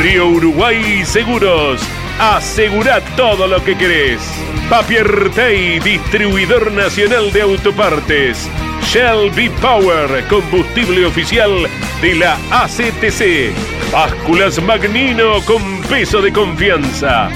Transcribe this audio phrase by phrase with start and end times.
[0.00, 1.82] Río Uruguay Seguros.
[2.18, 4.22] Asegura todo lo que querés.
[4.70, 8.48] Papier Tay, distribuidor nacional de autopartes.
[8.82, 11.68] Shell V Power, combustible oficial
[12.00, 13.52] de la ACTC.
[13.92, 17.28] Básculas Magnino con peso de confianza.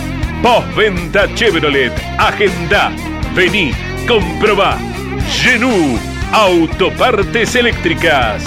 [0.43, 1.93] Postventa Chevrolet.
[2.17, 2.91] Agenda.
[3.35, 3.73] Vení,
[4.09, 4.79] comprobá.
[5.31, 5.99] Genú,
[6.33, 8.43] autopartes eléctricas.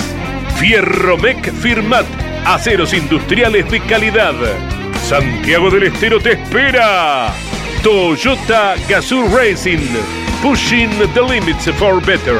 [0.58, 2.08] Fierromec Firmat,
[2.54, 4.34] aceros industriales de calidad.
[5.04, 7.34] Santiago del Estero te espera.
[7.84, 9.86] Toyota Gazoo Racing,
[10.42, 12.40] pushing the limits for better.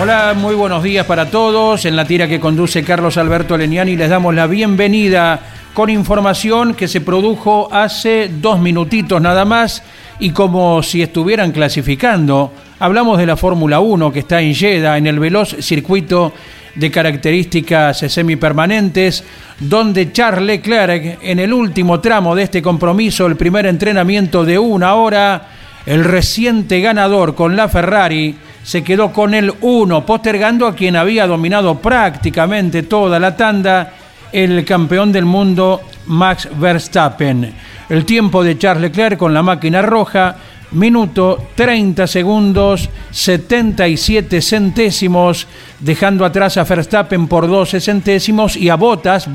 [0.00, 1.84] Hola, muy buenos días para todos.
[1.84, 6.88] En la tira que conduce Carlos Alberto Leniani les damos la bienvenida con información que
[6.88, 9.82] se produjo hace dos minutitos nada más
[10.18, 12.52] y como si estuvieran clasificando.
[12.78, 16.32] Hablamos de la Fórmula 1 que está en Jeddah, en el veloz circuito
[16.74, 19.24] de características semipermanentes,
[19.58, 24.94] donde Charles Leclerc en el último tramo de este compromiso, el primer entrenamiento de una
[24.94, 25.48] hora,
[25.86, 31.26] el reciente ganador con la Ferrari, se quedó con el 1, postergando a quien había
[31.26, 33.94] dominado prácticamente toda la tanda,
[34.32, 37.52] el campeón del mundo Max Verstappen.
[37.88, 40.36] El tiempo de Charles Leclerc con la máquina roja,
[40.72, 45.46] minuto 30 segundos 77 centésimos,
[45.80, 49.28] dejando atrás a Verstappen por 12 centésimos y a Botas,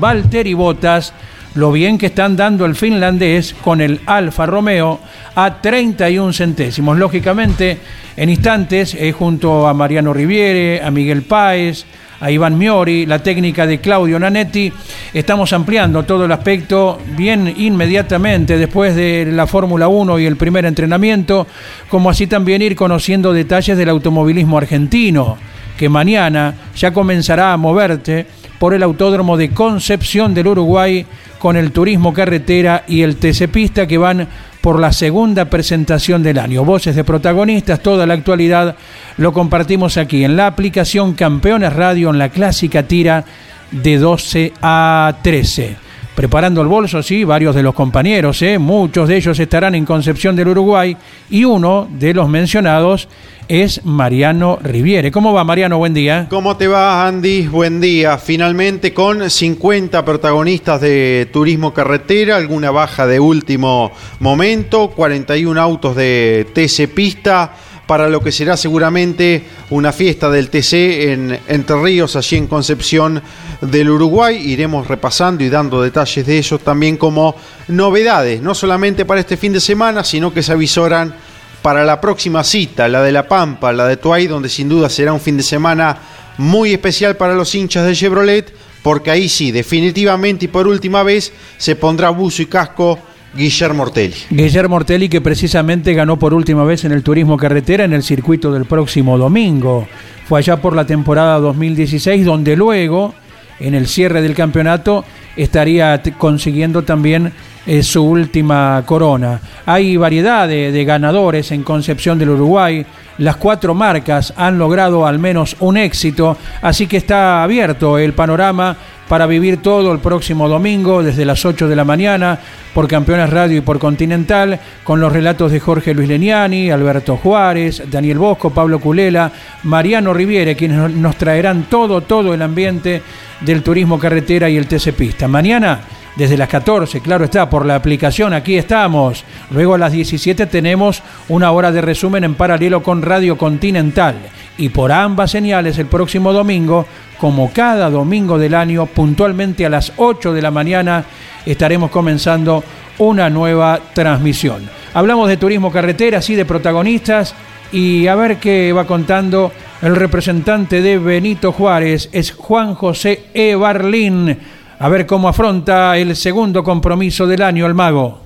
[0.44, 1.12] y Botas,
[1.54, 5.00] lo bien que están dando el finlandés con el Alfa Romeo
[5.34, 6.98] a 31 centésimos.
[6.98, 7.78] Lógicamente,
[8.16, 11.86] en instantes, eh, junto a Mariano Riviere, a Miguel Páez,
[12.20, 14.72] a Iván Miori, la técnica de Claudio Nanetti,
[15.12, 20.64] estamos ampliando todo el aspecto bien inmediatamente después de la Fórmula 1 y el primer
[20.64, 21.46] entrenamiento,
[21.88, 25.36] como así también ir conociendo detalles del automovilismo argentino,
[25.76, 28.26] que mañana ya comenzará a moverte
[28.58, 31.04] por el Autódromo de Concepción del Uruguay
[31.38, 34.26] con el Turismo Carretera y el TC Pista que van
[34.66, 36.64] por la segunda presentación del año.
[36.64, 38.74] Voces de protagonistas, toda la actualidad
[39.16, 43.24] lo compartimos aquí en la aplicación Campeones Radio en la clásica tira
[43.70, 45.85] de 12 a 13
[46.16, 48.58] preparando el bolso, sí, varios de los compañeros, ¿eh?
[48.58, 50.96] muchos de ellos estarán en Concepción del Uruguay
[51.28, 53.06] y uno de los mencionados
[53.48, 55.12] es Mariano Riviere.
[55.12, 55.76] ¿Cómo va Mariano?
[55.76, 56.26] Buen día.
[56.30, 57.46] ¿Cómo te va Andy?
[57.48, 58.16] Buen día.
[58.16, 66.46] Finalmente con 50 protagonistas de turismo carretera, alguna baja de último momento, 41 autos de
[66.54, 67.52] TC Pista
[67.86, 70.72] para lo que será seguramente una fiesta del TC
[71.12, 73.22] en Entre Ríos, allí en Concepción
[73.60, 74.36] del Uruguay.
[74.36, 77.36] Iremos repasando y dando detalles de eso también como
[77.68, 81.14] novedades, no solamente para este fin de semana, sino que se avisoran
[81.62, 85.12] para la próxima cita, la de La Pampa, la de Tuay, donde sin duda será
[85.12, 85.96] un fin de semana
[86.38, 88.52] muy especial para los hinchas de Chevrolet,
[88.82, 92.98] porque ahí sí, definitivamente y por última vez, se pondrá buzo y casco
[93.36, 94.14] Guillermo Ortelli.
[94.30, 98.52] Guillermo Ortelli que precisamente ganó por última vez en el turismo carretera en el circuito
[98.52, 99.86] del próximo domingo.
[100.26, 103.14] Fue allá por la temporada 2016 donde luego,
[103.60, 105.04] en el cierre del campeonato,
[105.36, 107.32] estaría consiguiendo también
[107.66, 109.40] eh, su última corona.
[109.66, 112.86] Hay variedad de, ganadores en Concepción del Uruguay.
[113.18, 118.76] Las cuatro marcas han logrado al menos un éxito, así que está abierto el panorama
[119.08, 122.38] para vivir todo el próximo domingo desde las 8 de la mañana
[122.74, 127.82] por Campeones Radio y por Continental, con los relatos de Jorge Luis Leniani, Alberto Juárez,
[127.90, 129.30] Daniel Bosco, Pablo Culela,
[129.62, 133.02] Mariano Riviere, quienes nos traerán todo, todo el ambiente
[133.40, 135.28] del turismo carretera y el TC Pista.
[135.28, 135.80] Mañana
[136.16, 139.24] desde las 14, claro está, por la aplicación, aquí estamos.
[139.50, 144.16] Luego a las 17 tenemos una hora de resumen en paralelo con Radio Continental.
[144.58, 146.86] Y por ambas señales el próximo domingo,
[147.18, 151.04] como cada domingo del año, puntualmente a las 8 de la mañana,
[151.44, 152.64] estaremos comenzando
[152.98, 154.68] una nueva transmisión.
[154.94, 157.34] Hablamos de turismo carretera, sí, de protagonistas,
[157.72, 159.52] y a ver qué va contando
[159.82, 163.54] el representante de Benito Juárez, es Juan José E.
[163.54, 164.38] Barlín
[164.78, 168.25] a ver cómo afronta el segundo compromiso del año el mago.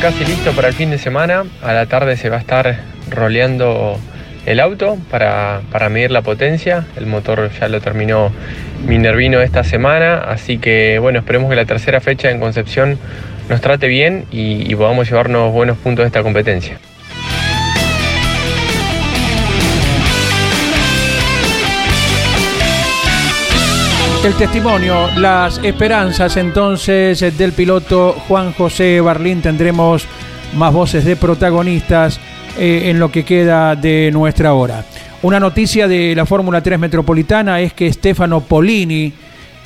[0.00, 1.44] Casi listo para el fin de semana.
[1.62, 2.80] A la tarde se va a estar
[3.10, 3.98] roleando
[4.46, 5.60] el auto para,
[5.90, 6.86] medir la potencia.
[6.96, 8.32] El motor ya lo terminó
[8.86, 12.98] Minervino esta semana, así que bueno, esperemos que la tercera fecha en Concepción
[13.48, 16.78] nos trate bien y podamos llevarnos buenos puntos de esta competencia.
[24.24, 29.42] El testimonio, las esperanzas entonces del piloto Juan José Barlín.
[29.42, 30.06] Tendremos
[30.54, 32.18] más voces de protagonistas
[32.56, 34.82] eh, en lo que queda de nuestra hora.
[35.20, 39.12] Una noticia de la Fórmula 3 Metropolitana es que Stefano Polini,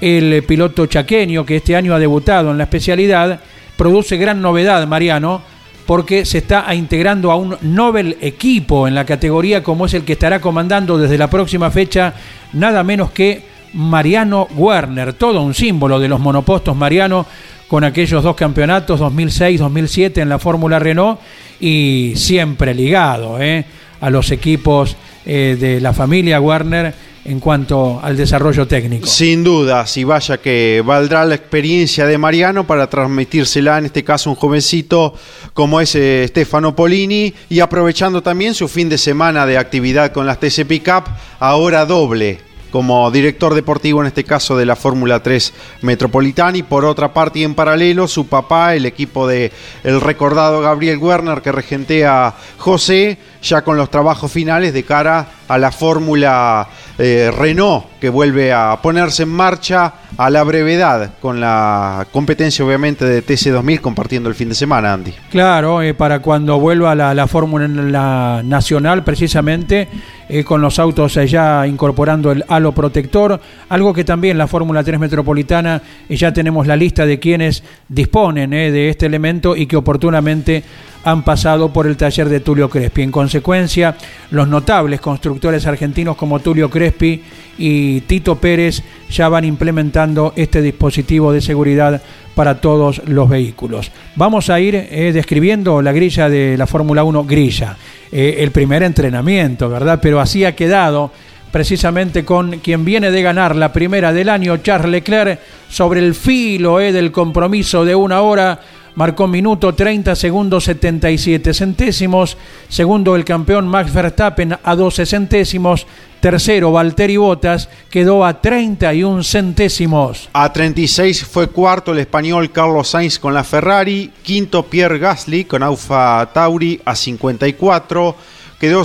[0.01, 3.39] el piloto chaqueño que este año ha debutado en la especialidad,
[3.77, 5.41] produce gran novedad, Mariano,
[5.87, 10.15] porque se está integrando a un Nobel equipo en la categoría como es el que
[10.15, 12.13] estará comandando desde la próxima fecha
[12.53, 17.27] nada menos que Mariano Werner, todo un símbolo de los monopostos Mariano
[17.69, 21.21] con aquellos dos campeonatos 2006-2007 en la Fórmula Renault
[21.61, 23.65] y siempre ligado ¿eh?
[24.01, 26.95] a los equipos eh, de la familia Werner
[27.25, 29.07] en cuanto al desarrollo técnico.
[29.07, 34.31] Sin duda, si vaya que valdrá la experiencia de Mariano para transmitírsela, en este caso
[34.31, 35.13] un jovencito
[35.53, 40.27] como es eh, Stefano Polini, y aprovechando también su fin de semana de actividad con
[40.27, 41.05] las TC Cup,
[41.39, 46.85] ahora doble como director deportivo, en este caso de la Fórmula 3 Metropolitana, y por
[46.85, 49.53] otra parte y en paralelo su papá, el equipo de
[49.85, 55.59] el recordado Gabriel Werner que regentea José, ya con los trabajos finales de cara a
[55.59, 56.69] la Fórmula
[56.99, 63.05] eh, Renault, que vuelve a ponerse en marcha a la brevedad, con la competencia obviamente
[63.05, 65.15] de TC2000 compartiendo el fin de semana, Andy.
[65.31, 69.89] Claro, eh, para cuando vuelva la, la Fórmula la Nacional, precisamente,
[70.29, 74.99] eh, con los autos ya incorporando el halo protector, algo que también la Fórmula 3
[74.99, 80.63] Metropolitana, ya tenemos la lista de quienes disponen de este elemento y que oportunamente
[81.11, 83.03] han pasado por el taller de Tulio Crespi.
[83.03, 83.97] En consecuencia,
[84.31, 87.23] los notables constructores argentinos como Tulio Crespi
[87.57, 92.03] y Tito Pérez ya van implementando este dispositivo de seguridad
[92.35, 93.91] para todos los vehículos.
[94.15, 97.77] Vamos a ir eh, describiendo la grilla de la Fórmula 1 grilla,
[98.13, 99.99] eh, el primer entrenamiento, ¿verdad?
[100.01, 101.11] Pero así ha quedado
[101.51, 106.79] precisamente con quien viene de ganar la primera del año, Charles Leclerc, sobre el filo
[106.81, 108.61] eh, del compromiso de una hora
[108.99, 112.37] marcó minuto 30 segundos 77 centésimos,
[112.69, 115.87] segundo el campeón Max Verstappen a 12 centésimos,
[116.19, 120.29] tercero Valtteri Bottas quedó a 31 centésimos.
[120.33, 125.63] A 36 fue cuarto el español Carlos Sainz con la Ferrari, quinto Pierre Gasly con
[125.63, 128.17] Alfa Tauri a 54
[128.59, 128.83] Quedó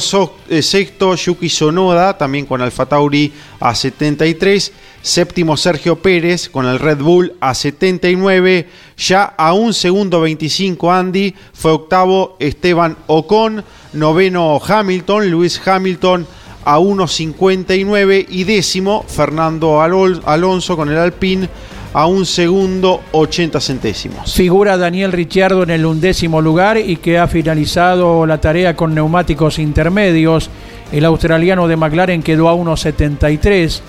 [0.49, 4.71] eh, sexto Yuki Sonoda, también con Alfa Tauri a 73.
[5.01, 8.69] Séptimo Sergio Pérez con el Red Bull a 79.
[8.97, 11.33] Ya a un segundo 25 Andy.
[11.53, 13.65] Fue octavo Esteban Ocon.
[13.93, 16.27] Noveno Hamilton, Luis Hamilton
[16.65, 18.27] a 1.59.
[18.30, 21.49] Y décimo Fernando Alonso con el Alpine
[21.94, 24.33] a un segundo 80 centésimos.
[24.33, 29.59] Figura Daniel Ricciardo en el undécimo lugar y que ha finalizado la tarea con neumáticos
[29.59, 30.50] intermedios.
[30.92, 33.81] El australiano de McLaren quedó a 1.73.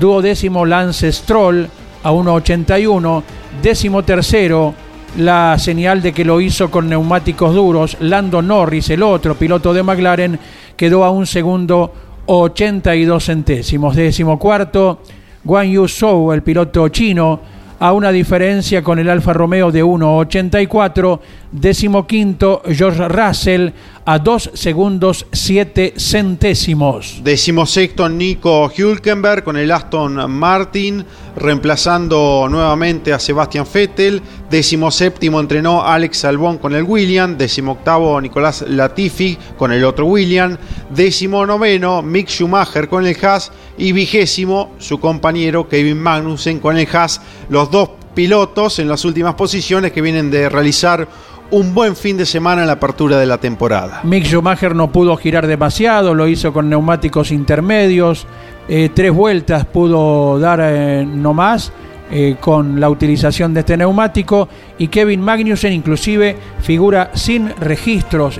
[0.00, 1.68] Duodécimo Lance Stroll
[2.02, 3.22] a 1.81.
[3.62, 4.74] Décimo tercero
[5.18, 7.96] la señal de que lo hizo con neumáticos duros.
[8.00, 10.38] Lando Norris, el otro piloto de McLaren,
[10.76, 11.92] quedó a un segundo
[12.24, 13.96] 82 centésimos.
[13.96, 15.00] Décimo cuarto
[15.42, 17.40] Guan Yu Zhou, el piloto chino,
[17.78, 21.20] a una diferencia con el Alfa Romeo de 1.84.
[21.50, 23.70] Decimoquinto, George Russell
[24.10, 27.20] a 2 segundos 7 centésimos.
[27.22, 31.04] Decimosexto, Nico Hülkenberg con el Aston Martin,
[31.36, 34.20] reemplazando nuevamente a Sebastian Vettel.
[34.50, 37.38] Decimoséptimo entrenó Alex Albon con el William.
[37.38, 40.56] Decimoctavo, Nicolás Latifi con el otro William.
[40.92, 43.52] Décimo noveno, Mick Schumacher con el Haas.
[43.78, 47.20] Y vigésimo, su compañero Kevin Magnussen con el Haas.
[47.48, 51.06] Los dos pilotos en las últimas posiciones que vienen de realizar
[51.50, 54.00] un buen fin de semana en la apertura de la temporada.
[54.04, 58.26] Mick Schumacher no pudo girar demasiado, lo hizo con neumáticos intermedios,
[58.68, 61.72] eh, tres vueltas pudo dar eh, no más
[62.10, 68.38] eh, con la utilización de este neumático y Kevin Magnussen inclusive figura sin registros,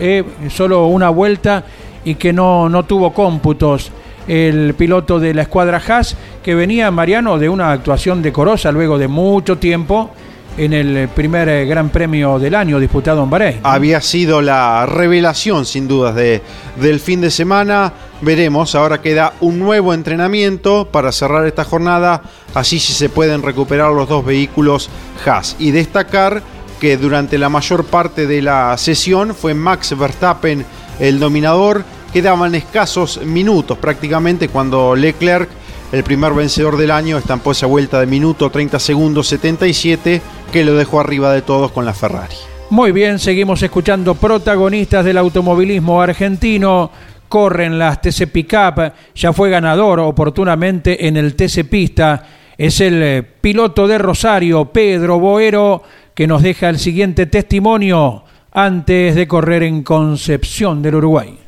[0.48, 1.64] solo una vuelta
[2.04, 3.90] y que no, no tuvo cómputos
[4.28, 9.08] el piloto de la escuadra Haas que venía Mariano de una actuación decorosa luego de
[9.08, 10.10] mucho tiempo
[10.56, 13.60] en el primer eh, Gran Premio del año disputado en Bahrein.
[13.62, 16.42] Había sido la revelación, sin dudas, de,
[16.80, 17.92] del fin de semana.
[18.20, 22.22] Veremos, ahora queda un nuevo entrenamiento para cerrar esta jornada,
[22.54, 24.90] así si se pueden recuperar los dos vehículos
[25.24, 25.56] Haas.
[25.58, 26.42] Y destacar
[26.80, 30.64] que durante la mayor parte de la sesión fue Max Verstappen
[30.98, 31.84] el dominador.
[32.12, 35.48] Quedaban escasos minutos prácticamente cuando Leclerc,
[35.92, 40.74] el primer vencedor del año, estampó esa vuelta de minuto 30 segundos 77 que lo
[40.74, 42.34] dejó arriba de todos con la Ferrari.
[42.70, 46.90] Muy bien, seguimos escuchando protagonistas del automovilismo argentino.
[47.28, 52.24] Corren las TC Pickup, ya fue ganador oportunamente en el TC Pista.
[52.56, 55.82] Es el eh, piloto de Rosario, Pedro Boero,
[56.14, 61.38] que nos deja el siguiente testimonio antes de correr en Concepción del Uruguay.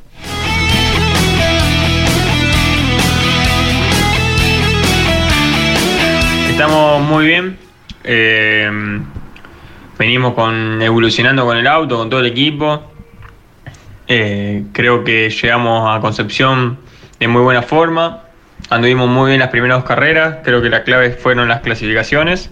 [6.53, 7.57] Estamos muy bien.
[8.03, 8.69] Eh,
[9.97, 12.93] venimos con evolucionando con el auto, con todo el equipo.
[14.07, 16.77] Eh, creo que llegamos a Concepción
[17.19, 18.25] de muy buena forma.
[18.69, 20.37] Anduvimos muy bien las primeras dos carreras.
[20.43, 22.51] Creo que la clave fueron las clasificaciones.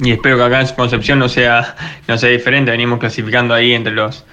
[0.00, 1.76] Y espero que acá en Concepción no sea,
[2.08, 2.72] no sea diferente.
[2.72, 4.26] Venimos clasificando ahí entre los,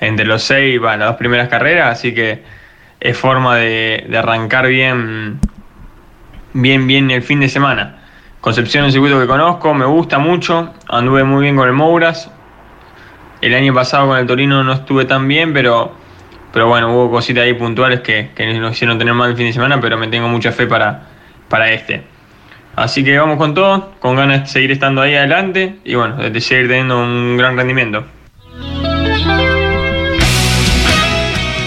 [0.00, 1.98] entre los seis, bueno, las dos primeras carreras.
[1.98, 2.44] Así que
[3.00, 5.40] es forma de, de arrancar bien,
[6.52, 7.98] bien, bien el fin de semana.
[8.42, 12.28] Concepción es un circuito que conozco, me gusta mucho, anduve muy bien con el Mouras.
[13.40, 15.92] El año pasado con el Torino no estuve tan bien, pero,
[16.52, 19.52] pero bueno, hubo cositas ahí puntuales que, que nos hicieron tener mal el fin de
[19.52, 21.04] semana, pero me tengo mucha fe para,
[21.48, 22.02] para este.
[22.74, 26.40] Así que vamos con todo, con ganas de seguir estando ahí adelante y bueno, de
[26.40, 28.04] seguir teniendo un gran rendimiento.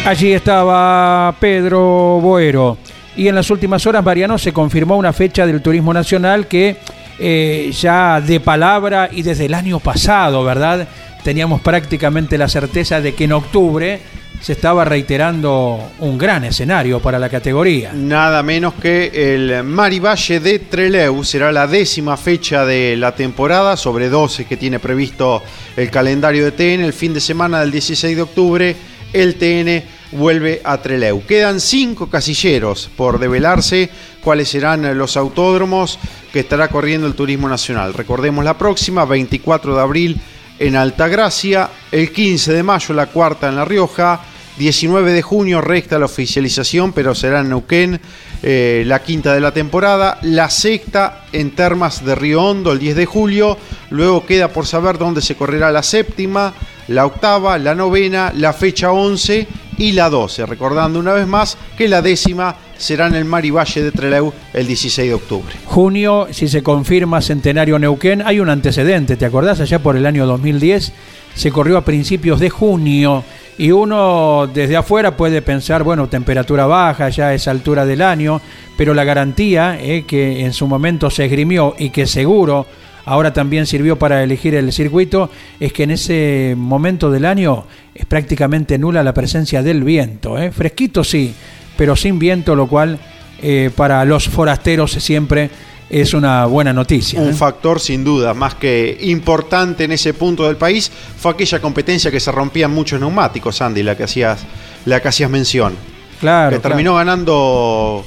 [0.05, 2.77] Allí estaba Pedro Boero.
[3.17, 6.77] Y en las últimas horas, Mariano, se confirmó una fecha del Turismo Nacional que
[7.17, 10.87] eh, ya de palabra y desde el año pasado, ¿verdad?
[11.23, 14.01] Teníamos prácticamente la certeza de que en octubre
[14.41, 17.93] se estaba reiterando un gran escenario para la categoría.
[17.93, 24.09] Nada menos que el Marivalle de Treleu será la décima fecha de la temporada, sobre
[24.09, 25.41] 12 que tiene previsto
[25.75, 26.83] el calendario de TN.
[26.83, 28.75] El fin de semana del 16 de octubre,
[29.15, 31.25] el TN vuelve a Treleu.
[31.25, 33.89] Quedan cinco casilleros por develarse
[34.21, 35.97] cuáles serán los autódromos
[36.33, 37.93] que estará corriendo el Turismo Nacional.
[37.93, 40.21] Recordemos la próxima, 24 de abril
[40.59, 44.21] en Altagracia, el 15 de mayo la cuarta en La Rioja,
[44.57, 47.99] 19 de junio recta la oficialización, pero será en Neuquén
[48.41, 52.95] eh, la quinta de la temporada, la sexta en Termas de Río Hondo el 10
[52.95, 53.57] de julio,
[53.89, 56.53] luego queda por saber dónde se correrá la séptima,
[56.87, 61.87] la octava, la novena, la fecha 11 y la 12, recordando una vez más que
[61.87, 65.55] la décima será en el Mar y Valle de Trelew el 16 de octubre.
[65.65, 69.59] Junio, si se confirma Centenario Neuquén, hay un antecedente, ¿te acordás?
[69.59, 70.93] Allá por el año 2010
[71.33, 73.23] se corrió a principios de junio
[73.57, 78.41] y uno desde afuera puede pensar, bueno, temperatura baja, ya a esa altura del año,
[78.77, 82.65] pero la garantía eh, que en su momento se esgrimió y que seguro
[83.05, 88.05] ahora también sirvió para elegir el circuito, es que en ese momento del año es
[88.05, 90.37] prácticamente nula la presencia del viento.
[90.37, 90.51] ¿eh?
[90.51, 91.33] Fresquito sí,
[91.77, 92.99] pero sin viento, lo cual
[93.41, 95.49] eh, para los forasteros siempre
[95.89, 97.21] es una buena noticia.
[97.21, 97.33] Un ¿eh?
[97.33, 102.19] factor sin duda, más que importante en ese punto del país, fue aquella competencia que
[102.19, 104.39] se rompían muchos neumáticos, Andy, la que hacías,
[104.85, 105.75] la que hacías mención.
[106.19, 106.55] Claro.
[106.55, 108.03] Que terminó ganando,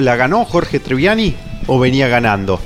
[0.00, 1.34] ¿la ganó Jorge Treviani
[1.68, 2.60] o venía ganando?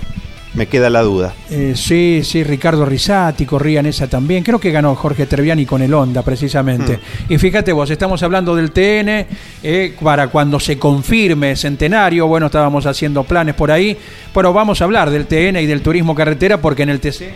[0.57, 1.35] Me queda la duda.
[1.51, 4.43] Eh, sí, sí, Ricardo Risati corría en esa también.
[4.43, 6.95] Creo que ganó Jorge Treviani con el Honda, precisamente.
[6.95, 7.33] Hmm.
[7.33, 9.27] Y fíjate vos, estamos hablando del TN
[9.63, 12.27] eh, para cuando se confirme Centenario.
[12.27, 13.97] Bueno, estábamos haciendo planes por ahí.
[14.33, 17.35] Pero vamos a hablar del TN y del turismo carretera porque en el TC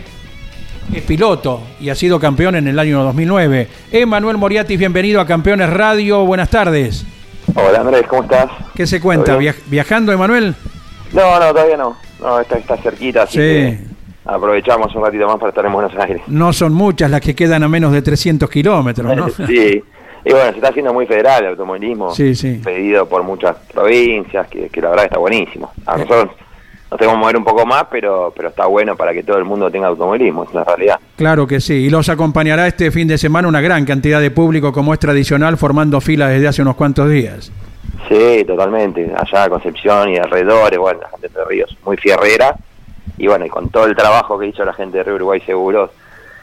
[0.93, 3.67] es piloto y ha sido campeón en el año 2009.
[3.91, 6.25] Emanuel Moriatis, bienvenido a Campeones Radio.
[6.25, 7.05] Buenas tardes.
[7.53, 8.47] Hola Andrés, ¿cómo estás?
[8.73, 9.37] ¿Qué se cuenta?
[9.67, 10.55] ¿Viajando, Emanuel?
[11.13, 12.10] No, no, todavía no.
[12.21, 13.79] No, está, está cerquita, así que
[14.25, 16.21] aprovechamos un ratito más para estar en Buenos Aires.
[16.27, 19.29] No son muchas las que quedan a menos de 300 kilómetros, ¿no?
[19.47, 19.83] sí.
[20.23, 22.61] Y bueno, se está haciendo muy federal el automovilismo, sí, sí.
[22.63, 25.71] pedido por muchas provincias, que, la verdad está buenísimo.
[25.87, 26.29] A nosotros
[26.91, 29.45] nos tenemos que mover un poco más, pero, pero está bueno para que todo el
[29.45, 30.99] mundo tenga automovilismo, es la realidad.
[31.15, 34.71] Claro que sí, y los acompañará este fin de semana una gran cantidad de público
[34.71, 37.51] como es tradicional, formando filas desde hace unos cuantos días.
[38.07, 39.11] Sí, totalmente.
[39.15, 42.55] Allá Concepción y alrededores, bueno, la gente de Ríos muy fierrera.
[43.17, 45.91] Y bueno, y con todo el trabajo que hizo la gente de Río Uruguay Seguros,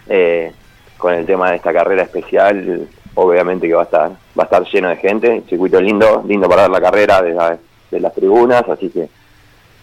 [0.09, 0.53] eh,
[0.97, 4.65] con el tema de esta carrera especial, obviamente que va a estar va a estar
[4.65, 5.43] lleno de gente.
[5.49, 9.09] Circuito lindo, lindo para dar la carrera de, las tribunas, así que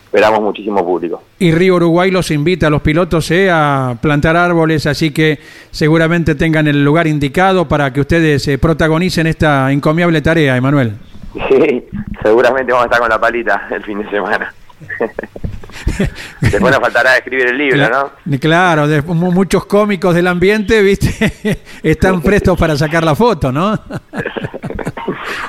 [0.06, 1.22] esperamos muchísimo público.
[1.40, 5.40] Y Río Uruguay los invita a los pilotos eh, a plantar árboles, así que
[5.72, 10.94] seguramente tengan el lugar indicado para que ustedes eh, protagonicen esta encomiable tarea, Emanuel.
[11.50, 11.86] Sí,
[12.24, 14.54] seguramente vamos a estar con la palita el fin de semana.
[16.42, 18.40] Después nos faltará escribir el libro, ¿no?
[18.40, 21.60] Claro, muchos cómicos del ambiente, ¿viste?
[21.84, 23.80] Están prestos para sacar la foto, ¿no?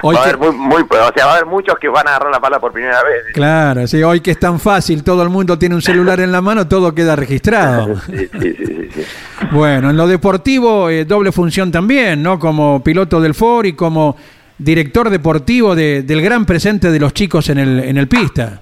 [0.03, 2.41] va, a haber muy, o sea, va a haber muchos que van a agarrar la
[2.41, 3.33] pala por primera vez.
[3.33, 6.41] Claro, sí, hoy que es tan fácil, todo el mundo tiene un celular en la
[6.41, 7.97] mano, todo queda registrado.
[8.07, 9.05] Sí, sí, sí,
[9.51, 12.39] bueno, en lo deportivo, eh, doble función también, ¿no?
[12.39, 14.17] Como piloto del Ford y como
[14.59, 18.61] director deportivo del gran presente de los chicos en el, en el pista.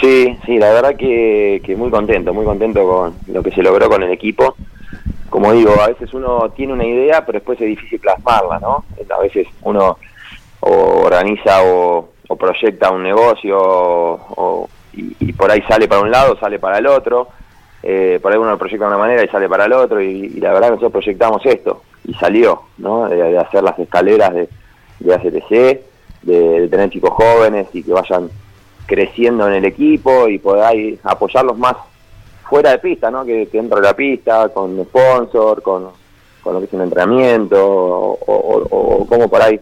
[0.00, 3.88] Sí, sí, la verdad que, que muy contento, muy contento con lo que se logró
[3.88, 4.56] con el equipo.
[5.28, 8.84] Como digo, a veces uno tiene una idea, pero después es difícil plasmarla, ¿no?
[9.08, 9.98] A veces uno
[10.60, 12.08] organiza o,
[12.38, 14.18] proyecta un negocio
[14.94, 17.28] y, por ahí sale para un lado, sale para el otro.
[17.82, 20.00] Eh, por ahí uno lo proyecta de una manera y sale para el otro.
[20.00, 23.08] Y, la verdad que nosotros proyectamos esto y salió, ¿no?
[23.08, 24.48] De, hacer las escaleras de,
[25.08, 25.80] de ACTC,
[26.22, 28.30] de, tener chicos jóvenes y que vayan
[28.86, 31.76] creciendo en el equipo y poder apoyarlos más
[32.48, 33.24] fuera de pista, ¿no?
[33.24, 35.88] Que, dentro de la pista, con sponsor, con,
[36.42, 39.58] con lo que es un entrenamiento, o, o, como por ahí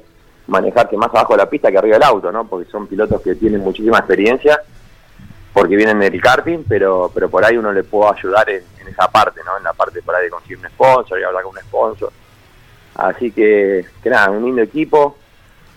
[0.48, 2.46] manejarse más abajo de la pista que arriba del auto, ¿no?
[2.46, 4.60] Porque son pilotos que tienen muchísima experiencia,
[5.52, 9.40] porque vienen del karting, pero pero por ahí uno le puede ayudar en, esa parte,
[9.44, 9.56] ¿no?
[9.56, 12.12] En la parte por ahí de conseguir un sponsor y hablar con un sponsor.
[12.96, 15.16] Así que, que nada, un lindo equipo,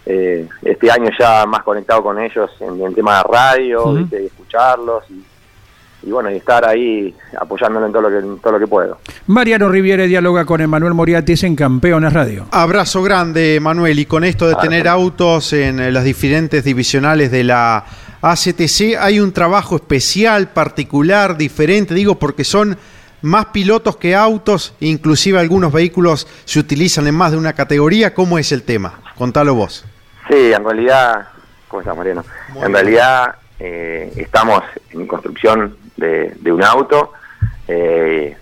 [0.06, 5.04] eh, este año ya más conectado con ellos en, el tema de radio, y escucharlos
[5.10, 8.98] y, bueno, y estar ahí apoyándolo en todo lo que, todo lo que puedo.
[9.28, 12.46] Mariano Riviere dialoga con Emanuel Moriatis en Campeones Radio.
[12.52, 17.86] Abrazo grande, Manuel, y con esto de tener autos en las diferentes divisionales de la
[18.22, 22.78] ACTC, hay un trabajo especial, particular, diferente, digo, porque son
[23.22, 28.14] más pilotos que autos, inclusive algunos vehículos se utilizan en más de una categoría.
[28.14, 29.02] ¿Cómo es el tema?
[29.18, 29.86] Contalo vos.
[30.28, 31.28] Sí, en realidad,
[31.68, 32.24] ¿cómo estás, Mariano?
[32.56, 37.12] en realidad eh, estamos en construcción de, un auto
[37.68, 38.36] eh,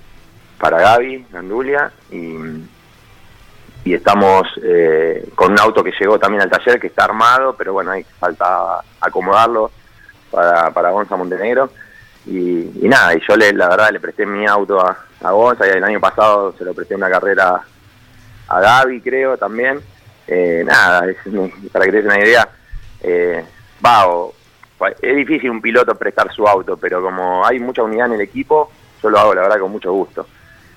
[0.60, 2.36] para Gaby, Gandulia, y,
[3.84, 7.74] y estamos eh, con un auto que llegó también al taller, que está armado, pero
[7.74, 9.72] bueno, hay falta acomodarlo
[10.30, 11.72] para, para Gonza Montenegro.
[12.28, 15.72] Y, nada, y yo le, la verdad le presté mi auto a, a Gonza, y
[15.72, 17.64] el año pasado se lo presté una carrera
[18.48, 19.82] a Gaby, creo, también
[20.34, 21.06] eh, nada,
[21.74, 22.48] para que te des una idea,
[23.02, 23.44] eh,
[23.86, 24.08] va,
[25.02, 28.72] es difícil un piloto prestar su auto, pero como hay mucha unidad en el equipo,
[29.04, 30.26] yo lo hago la verdad con mucho gusto.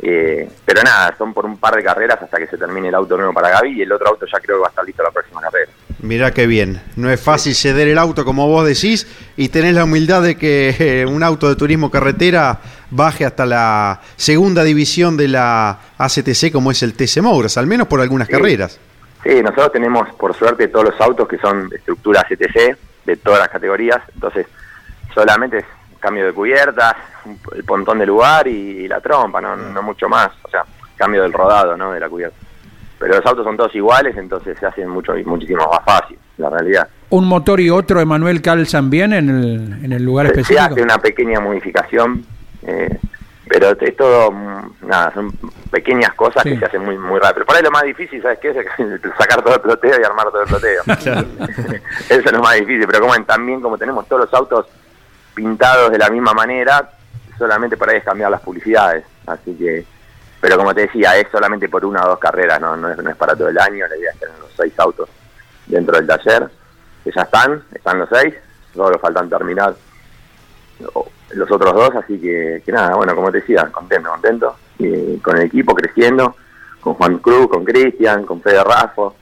[0.01, 3.17] Eh, pero nada, son por un par de carreras hasta que se termine el auto
[3.17, 5.13] nuevo para Gaby y el otro auto ya creo que va a estar listo la
[5.13, 5.71] próxima carrera.
[6.01, 9.85] Mirá qué bien, no es fácil ceder el auto como vos decís y tenés la
[9.85, 12.59] humildad de que eh, un auto de turismo carretera
[12.91, 17.87] baje hasta la segunda división de la ACTC como es el TC Mouras, al menos
[17.87, 18.81] por algunas carreras.
[19.25, 23.49] Sí, nosotros tenemos por suerte todos los autos que son estructura CTC, de todas las
[23.49, 24.47] categorías, entonces
[25.15, 25.65] solamente es
[25.99, 26.95] cambio de cubiertas,
[27.55, 30.65] el pontón de lugar y, la trompa, no, no mucho más, o sea,
[30.97, 31.93] cambio del rodado, ¿no?
[31.93, 32.37] De la cubierta.
[32.99, 36.89] Pero los autos son todos iguales, entonces se hacen mucho muchísimo más fácil, la realidad.
[37.11, 40.61] ¿Un motor y otro, Emanuel, calzan bien en el, en el lugar específico?
[40.63, 42.25] Se hace una pequeña modificación,
[42.63, 42.99] eh,
[43.49, 45.33] pero es todo, mm, nada, son
[45.75, 47.45] pequeñas cosas que se hacen muy muy rápido.
[47.45, 48.51] Por ahí lo más difícil, ¿sabes qué?
[48.51, 48.57] Es
[49.19, 50.83] sacar todo el ploteo y armar todo el ploteo.
[52.09, 54.67] Eso es lo más difícil, pero como también como tenemos todos los autos
[55.35, 56.91] pintados de la misma manera,
[57.37, 59.05] solamente por ahí es cambiar las publicidades.
[59.27, 59.85] Así que,
[60.41, 63.11] pero como te decía, es solamente por una o dos carreras, no, no, es, no
[63.11, 65.09] es para todo el año, la idea es tener los seis autos
[65.67, 66.49] dentro del taller,
[67.03, 68.33] que ya están, están los seis,
[68.73, 69.75] solo faltan terminar
[70.79, 75.37] los otros dos, así que, que nada, bueno, como te decía, contento, contento, y con
[75.37, 76.37] el equipo creciendo,
[76.81, 79.15] con Juan Cruz, con Cristian, con Fede Rafo,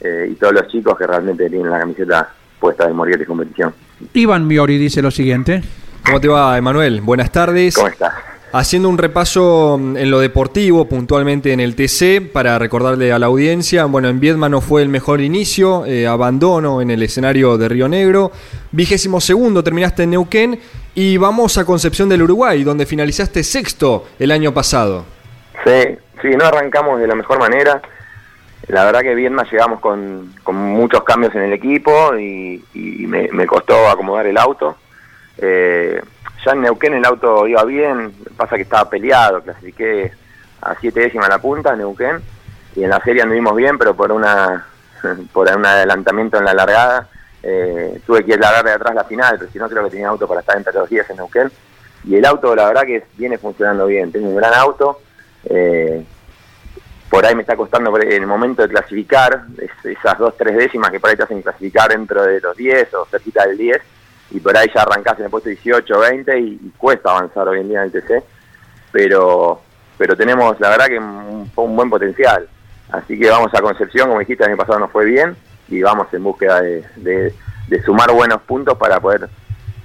[0.00, 3.74] eh, y todos los chicos que realmente tienen la camiseta puesta de Morietes Competición.
[4.12, 5.62] Iván Miori dice lo siguiente.
[6.04, 7.00] ¿Cómo te va, Emanuel?
[7.00, 7.74] Buenas tardes.
[7.74, 8.14] ¿Cómo estás?
[8.50, 13.26] Haciendo un repaso mm, en lo deportivo, puntualmente en el TC, para recordarle a la
[13.26, 17.68] audiencia, bueno, en Viedma no fue el mejor inicio, eh, abandono en el escenario de
[17.68, 18.32] Río Negro,
[18.72, 20.58] vigésimo segundo terminaste en Neuquén
[21.00, 25.04] y vamos a Concepción del Uruguay, donde finalizaste sexto el año pasado.
[25.64, 27.80] Sí, sí, no arrancamos de la mejor manera,
[28.66, 34.26] la verdad que Viedma llegamos con, muchos cambios en el equipo y, me, costó acomodar
[34.26, 34.76] el auto.
[35.36, 36.02] Eh,
[36.44, 40.10] ya en Neuquén el auto iba bien, pasa que estaba peleado, clasifiqué
[40.60, 42.20] a siete décimas la punta en Neuquén
[42.74, 44.66] y en la serie anduvimos bien, pero por una
[45.32, 47.08] por un adelantamiento en la largada
[47.42, 50.26] eh, tuve que largar de atrás la final, pero si no creo que tenía auto
[50.26, 51.50] para estar entre los días en Neuquén.
[52.04, 55.00] Y el auto la verdad que viene funcionando bien, tengo un gran auto,
[55.44, 56.04] eh,
[57.10, 59.44] por ahí me está costando el momento de clasificar,
[59.84, 63.06] esas dos, tres décimas que por ahí te hacen clasificar dentro de los 10 o
[63.06, 63.78] cerquita del 10,
[64.30, 67.60] y por ahí ya arrancás en el puesto 18, 20 y, y cuesta avanzar hoy
[67.60, 68.22] en día en el TC,
[68.92, 69.60] pero,
[69.96, 72.48] pero tenemos la verdad que un, un buen potencial.
[72.90, 75.36] Así que vamos a Concepción, como dijiste, el año pasado nos fue bien
[75.70, 77.34] y vamos en búsqueda de, de-
[77.68, 79.28] de sumar buenos puntos para poder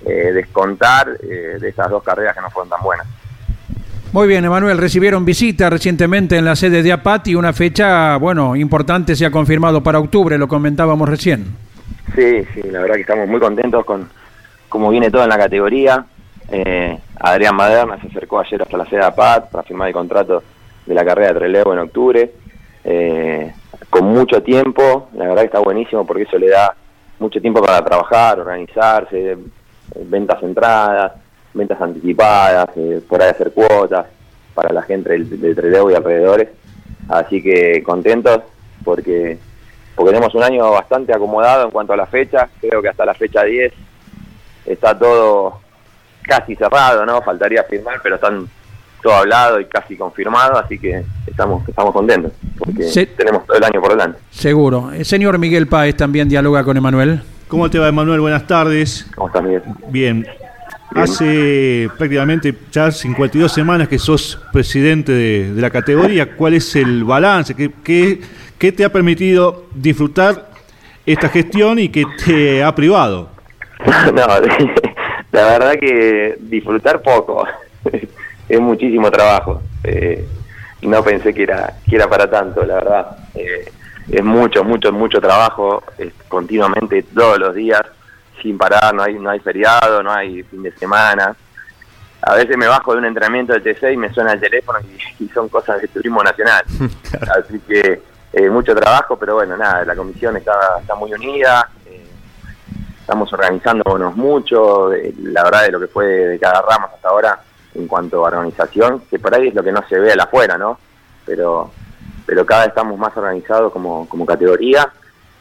[0.06, 3.06] eh, descontar eh, de estas dos carreras que no fueron tan buenas.
[4.14, 8.56] Muy bien, Emanuel, recibieron visita recientemente en la sede de APAT y una fecha, bueno,
[8.56, 11.46] importante se ha confirmado para octubre, lo comentábamos recién.
[12.16, 14.08] Sí, sí, la verdad que estamos muy contentos con
[14.70, 16.06] cómo viene todo en la categoría.
[16.50, 20.44] Eh, Adrián Maderna se acercó ayer hasta la sede de APAT para firmar el contrato
[20.86, 22.32] de la carrera de Trelew en octubre.
[22.84, 23.52] Eh,
[23.94, 26.76] con mucho tiempo, la verdad que está buenísimo porque eso le da
[27.20, 29.38] mucho tiempo para trabajar, organizarse,
[29.96, 31.12] ventas entradas,
[31.54, 34.08] ventas anticipadas, eh, por ahí hacer cuotas
[34.56, 36.50] para la gente del, del Trelew y alrededores.
[37.08, 38.40] Así que contentos
[38.84, 39.38] porque
[39.96, 43.14] porque tenemos un año bastante acomodado en cuanto a la fecha, creo que hasta la
[43.14, 43.72] fecha 10
[44.66, 45.60] está todo
[46.24, 47.22] casi cerrado, ¿no?
[47.22, 48.50] Faltaría firmar, pero están
[49.04, 53.82] todo hablado y casi confirmado, así que estamos estamos contentos, porque tenemos todo el año
[53.82, 54.18] por delante.
[54.32, 54.92] Seguro.
[54.92, 57.22] El señor Miguel Páez también dialoga con Emanuel.
[57.50, 58.22] ¿Cómo te va, Emanuel?
[58.22, 59.06] Buenas tardes.
[59.14, 59.62] ¿Cómo estás, Miguel?
[59.90, 60.26] Bien.
[60.96, 66.36] Hace prácticamente ya 52 semanas que sos presidente de, de la categoría.
[66.36, 67.56] ¿Cuál es el balance?
[67.56, 68.22] ¿Qué, qué,
[68.58, 70.50] qué te ha permitido disfrutar
[71.06, 73.30] esta gestión y qué te ha privado?
[74.14, 74.28] no,
[75.32, 77.46] la verdad que disfrutar poco,
[78.50, 79.62] es muchísimo trabajo.
[79.84, 80.28] eh,
[80.84, 83.18] no pensé que era, que era para tanto, la verdad.
[83.36, 83.72] Eh,
[84.10, 87.82] es mucho, mucho, mucho trabajo, es continuamente, todos los días,
[88.42, 91.34] sin parar, no hay, no hay feriado, no hay fin de semana.
[92.22, 95.24] A veces me bajo de un entrenamiento del TC y me suena el teléfono y,
[95.24, 96.64] y son cosas de turismo nacional.
[97.38, 98.02] Así que
[98.34, 101.70] eh, mucho trabajo, pero bueno, nada, la comisión está, está muy unida.
[101.86, 102.06] eh,
[103.00, 104.92] estamos organizándonos mucho,
[105.24, 107.40] la verdad de lo que fue de cada rama hasta ahora
[107.76, 110.58] en cuanto a organización, que por ahí es lo que no se ve al afuera,
[110.58, 110.78] ¿no?
[111.26, 111.72] Pero,
[112.26, 114.92] pero cada vez estamos más organizados como, como categoría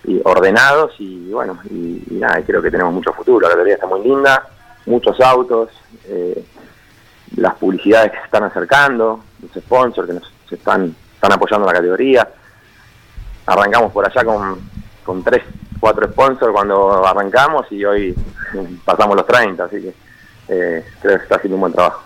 [0.04, 3.86] y ordenados y bueno, y, y nada, creo que tenemos mucho futuro, la categoría está
[3.86, 4.48] muy linda,
[4.86, 5.70] muchos autos,
[6.06, 6.44] eh,
[7.36, 12.28] las publicidades que se están acercando, los sponsors que nos están, están apoyando la categoría,
[13.46, 14.60] arrancamos por allá con,
[15.04, 15.42] con tres,
[15.80, 18.14] cuatro sponsors cuando arrancamos y hoy
[18.84, 19.94] pasamos los 30, así que
[20.48, 22.01] eh, creo que está haciendo un buen trabajo.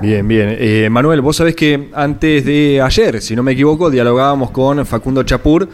[0.00, 0.56] Bien, bien.
[0.58, 5.22] Eh, Manuel, vos sabés que antes de ayer, si no me equivoco, dialogábamos con Facundo
[5.22, 5.68] Chapur,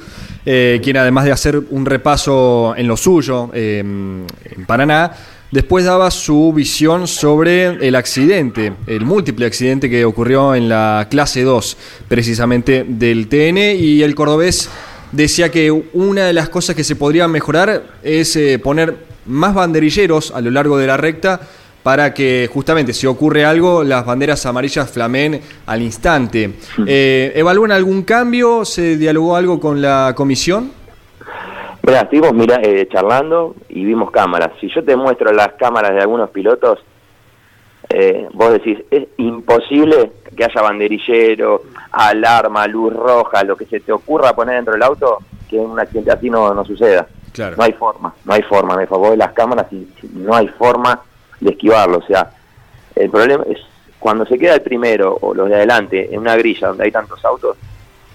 [0.44, 5.12] eh, quien además de hacer un repaso en lo suyo eh, en Paraná,
[5.50, 11.42] después daba su visión sobre el accidente, el múltiple accidente que ocurrió en la clase
[11.42, 11.76] 2,
[12.08, 14.68] precisamente del TN, y el cordobés
[15.12, 20.32] decía que una de las cosas que se podría mejorar es eh, poner más banderilleros
[20.32, 21.40] a lo largo de la recta
[21.88, 26.50] para que justamente si ocurre algo las banderas amarillas flamen al instante.
[26.86, 28.66] Eh, ¿Evalúan algún cambio?
[28.66, 30.70] ¿Se dialogó algo con la comisión?
[31.82, 34.50] Mira, estuvimos mira, eh, charlando y vimos cámaras.
[34.60, 36.78] Si yo te muestro las cámaras de algunos pilotos,
[37.88, 43.92] eh, vos decís, es imposible que haya banderillero, alarma, luz roja, lo que se te
[43.92, 47.06] ocurra poner dentro del auto, que un accidente así no, no suceda.
[47.32, 47.56] Claro.
[47.56, 48.76] No hay forma, no hay forma.
[48.76, 51.00] Me favor de las cámaras y no hay forma
[51.40, 51.98] de esquivarlo.
[51.98, 52.30] O sea,
[52.94, 53.58] el problema es
[53.98, 57.24] cuando se queda el primero o los de adelante en una grilla donde hay tantos
[57.24, 57.56] autos,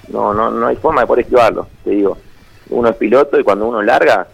[0.09, 1.67] no, no, no hay forma de poder esquivarlo.
[1.83, 2.17] Te digo,
[2.69, 4.27] uno es piloto y cuando uno larga,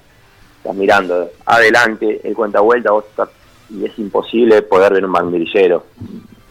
[0.58, 3.30] estás mirando adelante, el cuenta vuelta, vos estás,
[3.70, 5.84] y es imposible poder ver un banderillero.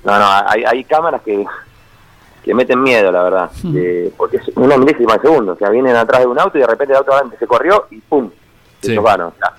[0.05, 1.45] No, no, hay, hay cámaras que,
[2.45, 5.97] que meten miedo, la verdad, de- porque es una milésima de segundo, o sea, vienen
[5.97, 8.31] atrás de un auto y de repente el auto adelante se corrió y ¡pum!
[8.81, 8.95] Se Sí.
[8.95, 9.29] chocaron.
[9.29, 9.53] o sea,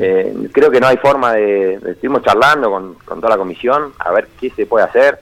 [0.00, 3.92] eh, creo que no hay forma de, de- estuvimos charlando con, con toda la comisión
[3.98, 5.20] a ver qué se puede hacer,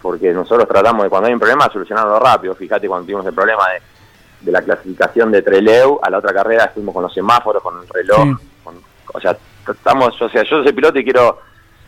[0.00, 2.54] porque nosotros tratamos de cuando hay un problema solucionarlo rápido.
[2.54, 3.80] Fíjate cuando tuvimos el problema de,
[4.46, 7.88] de la clasificación de Treleu, a la otra carrera estuvimos con los semáforos, con el
[7.88, 8.46] reloj, Sí.
[8.64, 8.80] con-
[9.12, 9.36] o sea,
[9.70, 11.40] estamos, o sea, yo soy piloto y quiero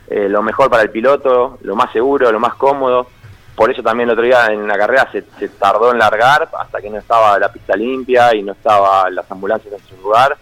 [0.08, 3.06] eh, lo mejor para el piloto, lo más seguro, lo más cómodo.
[3.54, 6.80] Por eso también el otro día en la carrera se, se tardó en largar hasta
[6.80, 10.36] que no estaba la pista limpia y no estaba las ambulancias en su lugar,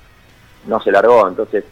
[0.67, 1.27] no se largó.
[1.29, 1.65] Entonces,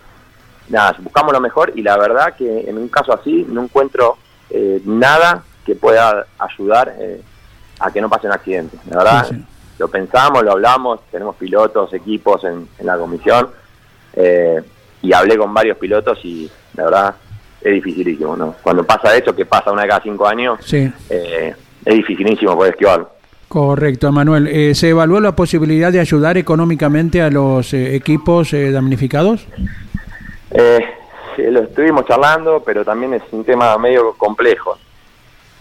[0.68, 4.16] nada, buscamos lo mejor y la verdad que en un caso así no encuentro
[4.51, 7.20] eh, nada que pueda ayudar eh,
[7.81, 8.77] a que no pase un accidente.
[8.90, 9.44] La verdad, Sí, sí.
[9.79, 13.51] lo pensamos, lo hablamos, tenemos pilotos, equipos en, en la comisión
[14.14, 14.62] eh,
[15.03, 17.14] y hablé con varios pilotos y la verdad
[17.61, 18.55] es dificilísimo, ¿no?
[18.62, 22.72] Cuando pasa eso, que pasa una de cada cinco años, Sí, eh, es dificilísimo poder
[22.72, 23.11] esquivarlo.
[23.48, 24.46] Correcto, Emanuel.
[24.46, 29.46] Eh, ¿Se evaluó la posibilidad de ayudar económicamente a los eh, equipos eh, damnificados?
[30.50, 30.84] Eh,
[31.38, 34.76] Sí, lo estuvimos charlando, pero también es un tema medio complejo.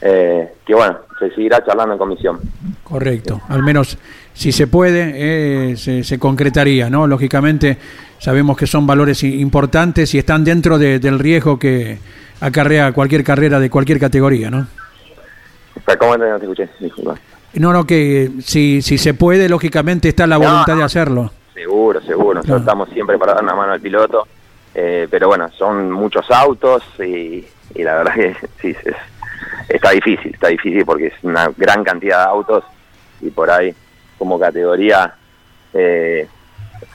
[0.01, 2.39] Eh, que bueno, se seguirá charlando en comisión.
[2.83, 3.95] Correcto, al menos
[4.33, 7.05] si se puede, se, se, concretaría, ¿no?
[7.05, 7.77] Lógicamente
[8.17, 11.99] sabemos que son valores importantes y están dentro de, del riesgo que
[12.41, 14.65] acarrea cualquier carrera de cualquier categoría, ¿no?
[15.99, 16.69] ¿Cómo no te escuché?
[16.79, 17.15] Disculpa.
[17.59, 21.31] No, no, que si, si se puede, lógicamente está la voluntad no, de hacerlo.
[21.53, 22.35] Seguro, seguro.
[22.35, 24.27] Nosotros estamos siempre para dar una mano al piloto.
[24.79, 27.43] Eh, pero bueno, son muchos autos y,
[27.73, 28.95] y la verdad que sí, es,
[29.67, 32.63] está difícil, está difícil porque es una gran cantidad de autos
[33.21, 33.73] y por ahí
[34.19, 35.15] como categoría
[35.73, 36.27] eh,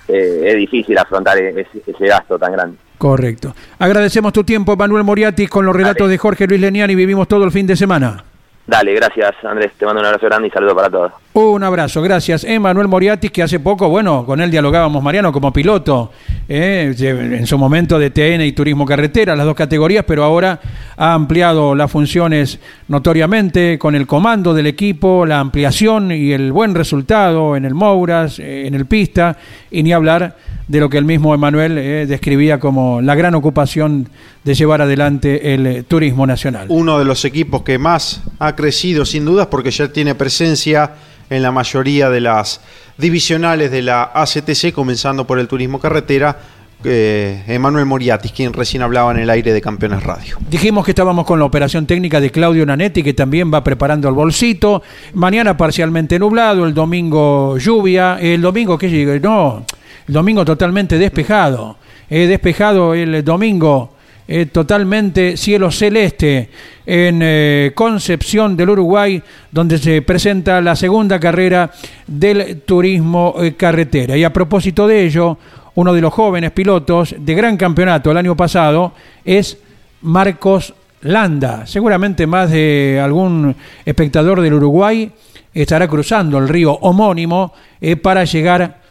[0.07, 2.77] eh, es difícil afrontar ese, ese, gasto tan grande.
[2.98, 3.55] Correcto.
[3.81, 6.12] Agradecemos tu tiempo, Manuel Moriatis, con los relatos Dale.
[6.12, 6.94] de Jorge Luis Leniani.
[6.94, 8.25] Vivimos todo el fin de semana.
[8.64, 11.12] Dale, gracias Andrés, te mando un abrazo grande y saludo para todos.
[11.35, 12.44] Un abrazo, gracias.
[12.44, 16.12] Emanuel Moriatis, que hace poco, bueno, con él dialogábamos, Mariano, como piloto,
[16.48, 20.61] eh, en su momento de TN y Turismo Carretera, las dos categorías, pero ahora
[20.96, 26.75] ha ampliado las funciones notoriamente con el comando del equipo, la ampliación y el buen
[26.75, 29.38] resultado en el Mouras, eh, en el Pista,
[29.70, 30.37] y ni hablar
[30.72, 34.08] de lo que el mismo Emanuel eh, describía como la gran ocupación
[34.42, 36.68] de llevar adelante el eh, turismo nacional.
[36.70, 40.92] Uno de los equipos que más ha crecido sin dudas porque ya tiene presencia
[41.28, 42.62] en la mayoría de las
[42.96, 46.38] divisionales de la ACTC, comenzando por el turismo carretera,
[46.85, 50.38] eh, Emanuel Moriatis, quien recién hablaba en el aire de Campeones Radio.
[50.48, 54.14] Dijimos que estábamos con la operación técnica de Claudio Nanetti, que también va preparando el
[54.14, 54.82] bolsito.
[55.12, 59.66] Mañana parcialmente nublado, el domingo lluvia, el domingo que llega, no,
[60.07, 61.77] el domingo totalmente despejado.
[62.09, 63.95] He despejado el domingo
[64.29, 66.49] eh, totalmente cielo celeste
[66.87, 71.71] en eh, Concepción del Uruguay, donde se presenta la segunda carrera
[72.07, 74.17] del turismo eh, carretera.
[74.17, 75.38] Y a propósito de ello,
[75.75, 78.93] uno de los jóvenes pilotos de gran campeonato el año pasado
[79.25, 79.59] es
[80.03, 81.67] Marcos Landa.
[81.67, 85.11] Seguramente más de algún espectador del Uruguay
[85.55, 88.82] estará cruzando el río homónimo eh, para llegar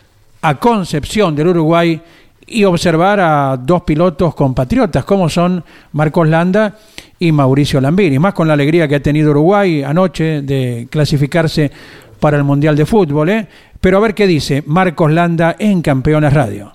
[0.41, 2.01] a Concepción del Uruguay
[2.47, 6.75] y observar a dos pilotos compatriotas como son Marcos Landa
[7.19, 11.71] y Mauricio Lambiri, más con la alegría que ha tenido Uruguay anoche de clasificarse
[12.19, 13.29] para el Mundial de Fútbol.
[13.29, 13.47] ¿eh?
[13.79, 16.73] Pero a ver qué dice Marcos Landa en Campeones Radio.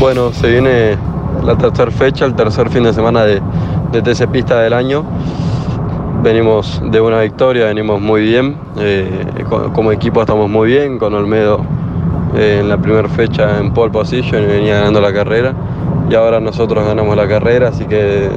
[0.00, 0.96] Bueno, se viene
[1.44, 3.40] la tercera fecha, el tercer fin de semana de,
[3.92, 5.04] de Pista del año
[6.22, 9.24] venimos de una victoria, venimos muy bien, eh,
[9.74, 11.60] como equipo estamos muy bien, con Olmedo
[12.36, 15.54] eh, en la primera fecha en pole position y venía ganando la carrera
[16.08, 18.28] y ahora nosotros ganamos la carrera, así que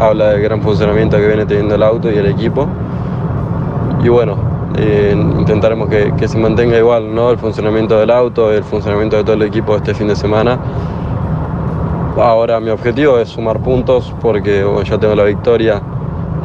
[0.00, 2.68] habla del gran funcionamiento que viene teniendo el auto y el equipo.
[4.02, 4.36] Y bueno,
[4.78, 7.30] eh, intentaremos que, que, se mantenga igual ¿no?
[7.30, 10.58] el funcionamiento del auto, el funcionamiento de todo el equipo este fin de semana.
[12.16, 15.82] Ahora mi objetivo es sumar puntos porque ya tengo la victoria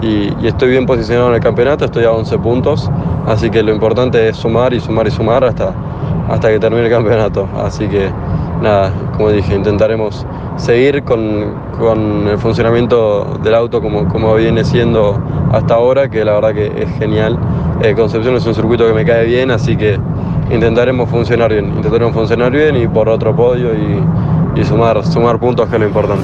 [0.02, 2.90] y, estoy bien posicionado en el campeonato, estoy a 11 puntos,
[3.28, 5.74] así que lo importante es sumar y sumar y sumar hasta,
[6.30, 7.48] hasta que termine el campeonato.
[7.58, 8.10] Así que
[8.62, 10.26] nada, como dije, intentaremos
[10.58, 15.20] seguir con, con el funcionamiento del auto como, como viene siendo
[15.52, 17.38] hasta ahora, que la verdad que es genial.
[17.82, 20.00] Eh, Concepción es un circuito que me cae bien, así que
[20.52, 25.68] intentaremos funcionar bien, intentaremos funcionar bien y por otro podio y, y sumar, sumar puntos
[25.70, 26.24] que es lo importante.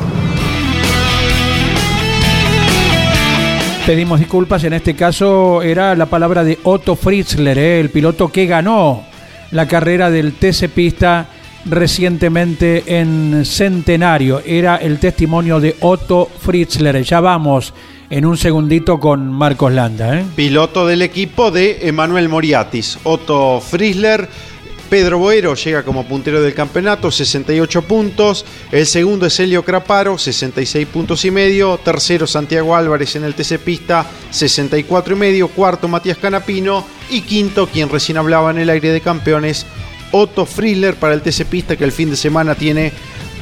[3.88, 7.80] Pedimos disculpas, en este caso era la palabra de Otto Fritzler, ¿eh?
[7.80, 9.06] el piloto que ganó
[9.52, 11.30] la carrera del TC Pista
[11.63, 14.41] recientemente en Centenario.
[14.45, 17.02] Era el testimonio de Otto Fritzler.
[17.02, 17.73] Ya vamos
[18.10, 20.19] en un segundito con Marcos Landa.
[20.19, 20.26] ¿eh?
[20.36, 23.00] Piloto del equipo de Emanuel Moriatis.
[23.04, 24.28] Otto Fritzler
[24.89, 28.45] Pedro Boero llega como puntero del campeonato, 68 puntos.
[28.71, 31.78] El segundo es Helio Craparo, 66 puntos y medio.
[31.78, 35.47] Tercero Santiago Álvarez en el TC Pista, 64 y medio.
[35.50, 36.86] Cuarto Matías Canapino.
[37.10, 39.65] Y quinto, quien recién hablaba en el aire de campeones,
[40.12, 42.93] Otto Frizzler para el TC Pista, que el fin de semana tiene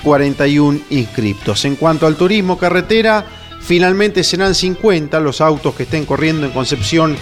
[0.03, 1.65] 41 inscriptos.
[1.65, 3.25] En cuanto al turismo carretera,
[3.62, 7.15] finalmente serán 50 los autos que estén corriendo en Concepción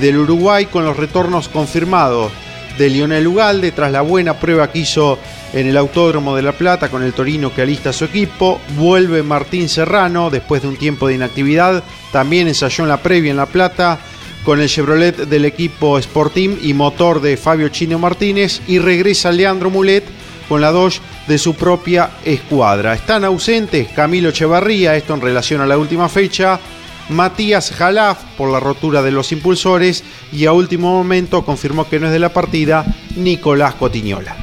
[0.00, 2.32] del Uruguay con los retornos confirmados
[2.78, 5.18] de Lionel Ugalde tras la buena prueba que hizo
[5.52, 8.60] en el Autódromo de La Plata con el Torino que alista su equipo.
[8.76, 11.82] Vuelve Martín Serrano después de un tiempo de inactividad.
[12.12, 13.98] También ensayó en la previa en La Plata
[14.44, 18.60] con el Chevrolet del equipo Sportim y motor de Fabio Chino Martínez.
[18.66, 20.04] Y regresa Leandro Mulet
[20.48, 22.94] con la Dodge de su propia escuadra.
[22.94, 26.60] Están ausentes Camilo Echevarría, esto en relación a la última fecha.
[27.08, 32.06] Matías Jalaf por la rotura de los impulsores y a último momento confirmó que no
[32.06, 32.84] es de la partida
[33.16, 34.36] Nicolás Cotiñola.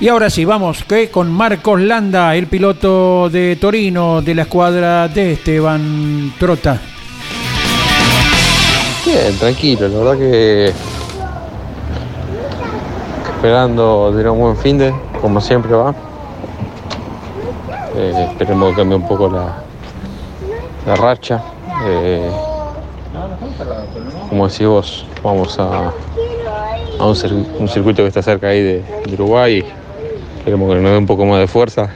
[0.00, 1.10] Y ahora sí, vamos ¿qué?
[1.10, 6.80] con Marcos Landa, el piloto de Torino de la escuadra de Esteban Trota.
[9.04, 10.72] Bien, tranquilo, la verdad que
[13.34, 15.94] esperando tener un buen fin de, como siempre va.
[17.96, 19.62] Eh, esperemos que cambie un poco la,
[20.86, 21.42] la racha.
[21.86, 22.30] Eh,
[24.28, 25.92] como decís vos, vamos a,
[26.98, 29.64] a un, cir- un circuito que está cerca ahí de, Uruguay.
[30.38, 31.90] Esperemos que nos dé un poco más de fuerza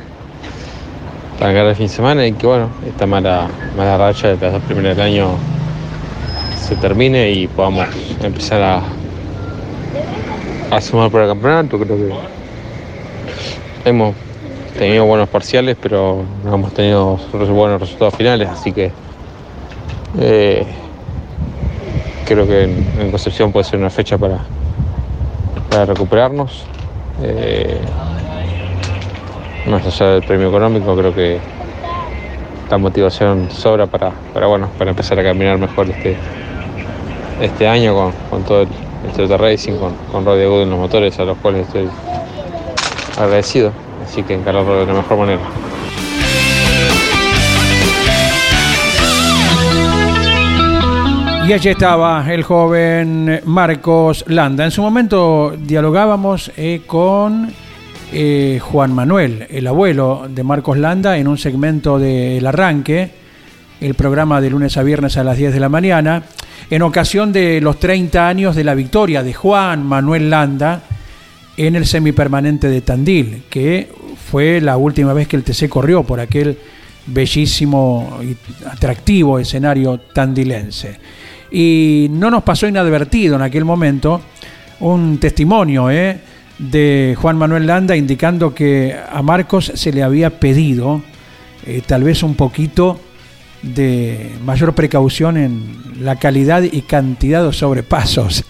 [1.39, 4.53] para ganar el fin de semana y que bueno, esta mala, mala racha de las
[4.53, 5.31] dos primeras del año
[6.57, 7.87] se termine y podamos
[8.23, 8.83] empezar a,
[10.71, 11.79] a sumar para el campeonato.
[11.79, 12.15] Creo que
[13.89, 14.15] hemos
[14.79, 18.91] tenido buenos parciales, pero no hemos tenido buenos resultados finales, así que
[20.19, 20.65] eh,
[22.25, 24.39] creo que en, Concepción puede ser una fecha para,
[25.71, 26.65] para recuperarnos.
[27.23, 27.79] Eh,
[29.67, 31.39] más allá del premio económico, creo que
[32.71, 36.17] la motivación sobra para, para, bueno, para empezar a caminar mejor este,
[37.41, 38.69] este año con, con todo el,
[39.17, 41.89] el Racing, con, con Radio Good en los motores, a los cuales estoy
[43.19, 43.73] agradecido.
[44.05, 45.41] Así que encararlo de la mejor manera.
[51.47, 54.65] Y allí estaba el joven Marcos Landa.
[54.65, 57.53] En su momento dialogábamos eh, con
[58.15, 63.11] eh, Juan Manuel, el abuelo de Marcos Landa, en un segmento del arranque,
[63.79, 66.23] el programa de lunes a viernes a las 10 de la mañana,
[66.71, 70.81] en ocasión de los 30 años de la victoria de Juan Manuel Landa
[71.59, 73.93] en el semipermanente de Tandil, que
[74.31, 76.57] fue la última vez que el TC corrió por aquel
[77.07, 78.35] bellísimo y
[78.67, 80.99] atractivo escenario tandilense.
[81.57, 84.21] Y no nos pasó inadvertido en aquel momento
[84.81, 86.19] un testimonio ¿eh?
[86.59, 91.01] de Juan Manuel Landa indicando que a Marcos se le había pedido
[91.65, 92.99] eh, tal vez un poquito
[93.63, 98.43] de mayor precaución en la calidad y cantidad de sobrepasos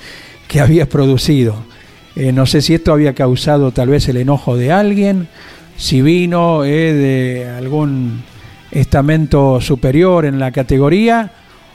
[0.48, 1.56] que había producido.
[2.16, 5.28] Eh, no sé si esto había causado tal vez el enojo de alguien,
[5.76, 8.22] si vino de algún
[8.70, 11.32] estamento superior en la categoría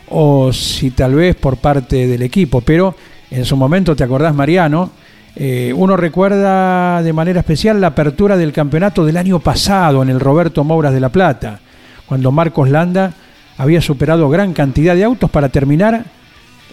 [0.09, 2.61] o si tal vez por parte del equipo.
[2.61, 2.95] Pero
[3.31, 4.91] en su momento, ¿te acordás, Mariano?
[5.35, 10.19] Eh, uno recuerda de manera especial la apertura del campeonato del año pasado en el
[10.19, 11.59] Roberto Mouras de La Plata,
[12.07, 13.13] cuando Marcos Landa
[13.57, 16.05] había superado gran cantidad de autos para terminar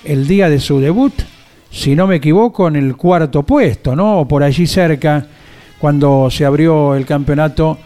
[0.05, 1.12] el día de su debut,
[1.70, 4.20] si no me equivoco, en el cuarto puesto, ¿no?
[4.20, 5.27] O por allí cerca,
[5.79, 7.79] cuando se abrió el campeonato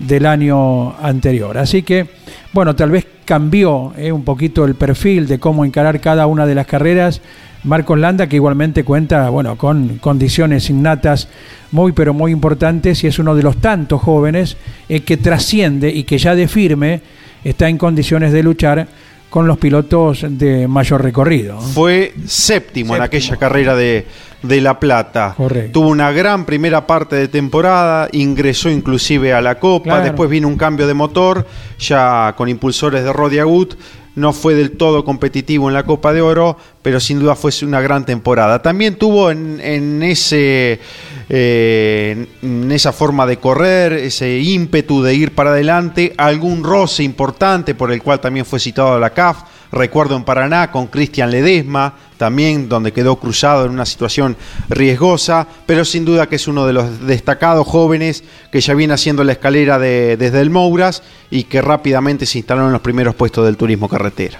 [0.00, 1.56] del año anterior.
[1.56, 2.08] Así que,
[2.52, 6.56] bueno, tal vez cambió eh, un poquito el perfil de cómo encarar cada una de
[6.56, 7.20] las carreras.
[7.62, 11.28] Marcos Landa, que igualmente cuenta, bueno, con condiciones innatas
[11.70, 14.56] muy, pero muy importantes y es uno de los tantos jóvenes
[14.88, 17.02] eh, que trasciende y que ya de firme
[17.44, 18.88] está en condiciones de luchar
[19.30, 21.60] con los pilotos de mayor recorrido.
[21.60, 24.06] Fue séptimo, en aquella carrera de,
[24.42, 25.34] de La Plata.
[25.36, 25.72] Correcto.
[25.72, 30.04] Tuvo una gran primera parte de temporada, ingresó inclusive a la Copa, Claro.
[30.04, 31.46] después vino un cambio de motor,
[31.78, 33.74] ya con impulsores de Rodi Agut.
[34.16, 37.80] No fue del todo competitivo en la Copa de Oro, pero sin duda fue una
[37.80, 38.60] gran temporada.
[38.60, 40.80] También tuvo en, en ese,
[41.28, 47.74] eh, en esa forma de correr, ese ímpetu de ir para adelante, algún roce importante
[47.74, 49.42] por el cual también fue citado a la CAF.
[49.72, 54.36] Recuerdo en Paraná con Cristian Ledesma, también donde quedó cruzado en una situación
[54.68, 59.22] riesgosa, pero sin duda que es uno de los destacados jóvenes que ya viene haciendo
[59.24, 63.44] la escalera de- desde el Mouras y que rápidamente se instaló en los primeros puestos
[63.46, 64.38] del turismo carretera.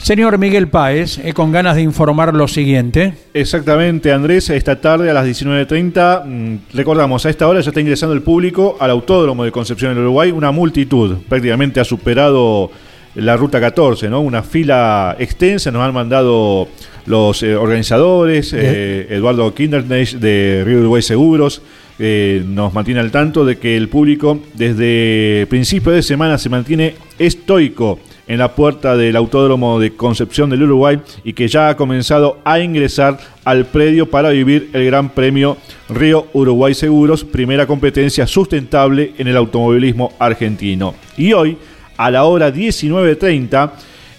[0.00, 3.14] Señor Miguel Páez, eh, con ganas de informar lo siguiente.
[3.32, 4.50] Exactamente, Andrés.
[4.50, 8.76] Esta tarde a las 19.30, mm, recordamos, a esta hora ya está ingresando el público
[8.80, 10.30] al Autódromo de Concepción en Uruguay.
[10.30, 12.70] Una multitud, prácticamente ha superado
[13.14, 14.20] la ruta 14, ¿no?
[14.20, 16.68] Una fila extensa, nos han mandado
[17.06, 21.62] los eh, organizadores, eh, Eduardo Kindernech de Río Uruguay Seguros.
[21.98, 26.96] eh, nos mantiene al tanto de que el público desde principio de semana se mantiene
[27.20, 32.38] estoico en la puerta del Autódromo de Concepción del Uruguay y que ya ha comenzado
[32.44, 35.56] a ingresar al predio para vivir el Gran Premio
[35.88, 40.94] Río Uruguay Seguros, primera competencia sustentable en el automovilismo argentino.
[41.16, 41.58] Y hoy,
[41.96, 43.70] a la hora 19.30,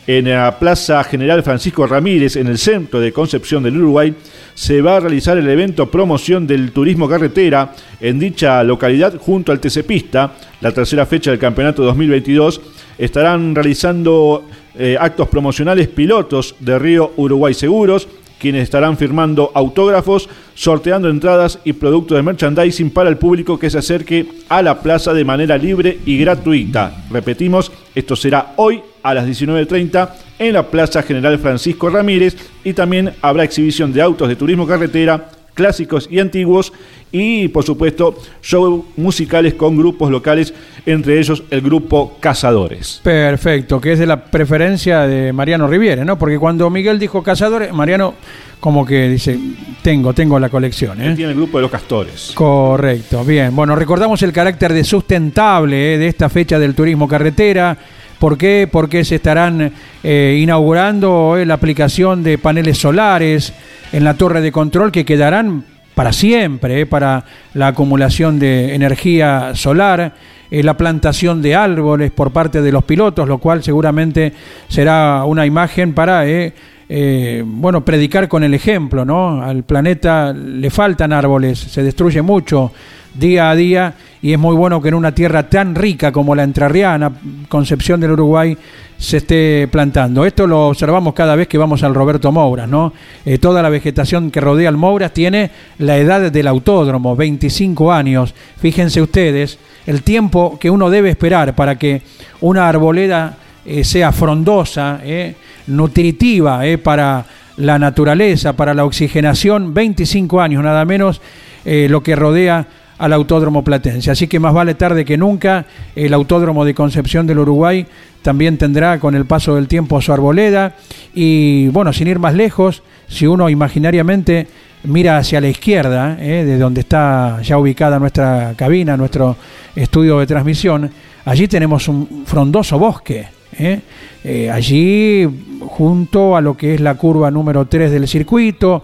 [0.08, 4.14] en la Plaza General Francisco Ramírez, en el centro de Concepción del Uruguay,
[4.54, 9.60] se va a realizar el evento promoción del turismo carretera en dicha localidad junto al
[9.60, 12.62] TC Pista, la tercera fecha del campeonato 2022.
[12.98, 14.46] Estarán realizando
[14.78, 18.08] eh, actos promocionales pilotos de Río Uruguay Seguros,
[18.40, 23.78] quienes estarán firmando autógrafos, sorteando entradas y productos de merchandising para el público que se
[23.78, 27.06] acerque a la plaza de manera libre y gratuita.
[27.10, 30.10] Repetimos, esto será hoy a las 19.30
[30.40, 35.30] en la Plaza General Francisco Ramírez y también habrá exhibición de autos de turismo carretera,
[35.54, 36.74] clásicos y antiguos
[37.18, 38.14] y por supuesto
[38.44, 40.54] shows musicales con grupos locales,
[40.86, 43.00] entre ellos el grupo Cazadores.
[43.02, 46.20] Perfecto, que es de la preferencia de Mariano Riviere, ¿no?
[46.20, 48.16] Porque cuando Miguel dijo Cazadores, Mariano
[48.60, 49.40] como que dice,
[49.82, 51.02] tengo, tengo la colección.
[51.02, 51.14] ¿eh?
[51.16, 52.32] Tiene el grupo de los castores.
[52.34, 53.56] Correcto, bien.
[53.56, 55.98] Bueno, recordamos el carácter de sustentable ¿eh?
[55.98, 57.78] de esta fecha del turismo carretera.
[58.20, 58.68] ¿Por qué?
[58.70, 59.72] Porque se estarán
[60.04, 63.54] eh, inaugurando eh, la aplicación de paneles solares
[63.92, 65.64] en la torre de control que quedarán
[65.96, 70.14] para siempre, eh, para la acumulación de energía solar,
[70.52, 74.32] eh, la plantación de árboles por parte de los pilotos, lo cual seguramente
[74.68, 76.54] será una imagen para, eh,
[76.88, 79.42] eh, bueno, predicar con el ejemplo, ¿no?
[79.42, 82.72] Al planeta le faltan árboles, se destruye mucho
[83.16, 83.94] día a día
[84.26, 87.12] y es muy bueno que en una tierra tan rica como la entrerriana,
[87.48, 88.58] Concepción del Uruguay,
[88.98, 90.26] se esté plantando.
[90.26, 92.92] Esto lo observamos cada vez que vamos al Roberto Mouras, ¿no?
[93.24, 98.34] Eh, toda la vegetación que rodea al Mouras tiene la edad del autódromo, 25 años.
[98.58, 102.02] Fíjense ustedes el tiempo que uno debe esperar para que
[102.42, 105.36] una arboleda eh, sea frondosa, eh,
[105.68, 107.24] nutritiva para
[107.58, 111.22] la naturaleza, para la oxigenación, 25 años nada menos
[111.64, 112.68] lo que rodea
[112.98, 114.12] al Autódromo Platense.
[114.12, 115.66] Así que más vale tarde que nunca,
[115.96, 117.86] el Autódromo de Concepción del Uruguay
[118.22, 120.76] también tendrá con el paso del tiempo su arboleda
[121.14, 124.48] y bueno, sin ir más lejos, si uno imaginariamente
[124.86, 129.36] mira hacia la izquierda, eh, de donde está ya ubicada nuestra cabina, nuestro
[129.76, 130.90] estudio de transmisión,
[131.26, 133.28] allí tenemos un frondoso bosque.
[133.58, 133.80] ¿eh?
[134.24, 135.28] Eh, allí,
[135.62, 138.84] junto a lo que es la curva número 3 del circuito,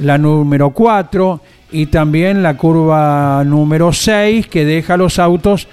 [0.00, 1.40] la número 4
[1.72, 5.68] y también la curva número 6 que deja los autos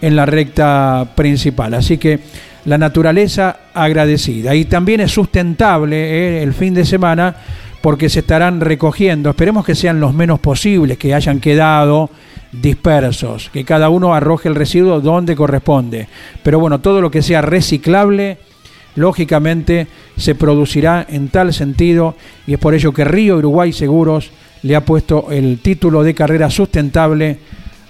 [0.00, 1.74] en la recta principal.
[1.74, 2.20] Así que
[2.64, 4.54] la naturaleza agradecida.
[4.54, 7.34] Y también es sustentable eh, el fin de semana
[7.80, 12.10] porque se estarán recogiendo, esperemos que sean los menos posibles, que hayan quedado
[12.50, 16.08] dispersos, que cada uno arroje el residuo donde corresponde.
[16.42, 18.38] Pero bueno, todo lo que sea reciclable,
[18.96, 19.86] lógicamente
[20.16, 24.30] se producirá en tal sentido y es por ello que Río Uruguay Seguros
[24.62, 27.38] le ha puesto el título de carrera sustentable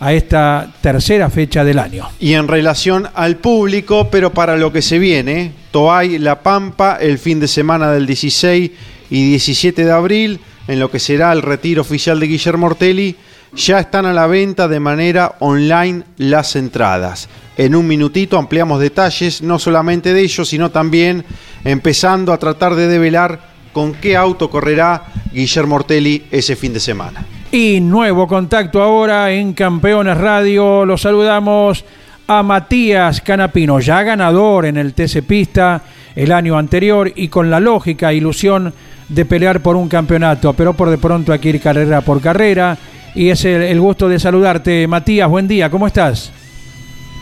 [0.00, 2.08] a esta tercera fecha del año.
[2.20, 7.18] Y en relación al público, pero para lo que se viene, Toay La Pampa el
[7.18, 8.70] fin de semana del 16
[9.10, 13.16] y 17 de abril, en lo que será el retiro oficial de Guillermo Ortelli,
[13.56, 17.28] ya están a la venta de manera online las entradas.
[17.56, 21.24] En un minutito ampliamos detalles, no solamente de ellos, sino también
[21.64, 27.24] empezando a tratar de develar con qué auto correrá Guillermo Ortelli ese fin de semana.
[27.50, 30.84] Y nuevo contacto ahora en Campeones Radio.
[30.84, 31.84] Lo saludamos
[32.26, 35.80] a Matías Canapino, ya ganador en el TC Pista
[36.14, 38.74] el año anterior y con la lógica ilusión
[39.08, 42.76] de pelear por un campeonato, pero por de pronto hay que ir carrera por carrera.
[43.14, 45.28] Y es el, el gusto de saludarte, Matías.
[45.30, 46.30] Buen día, ¿cómo estás?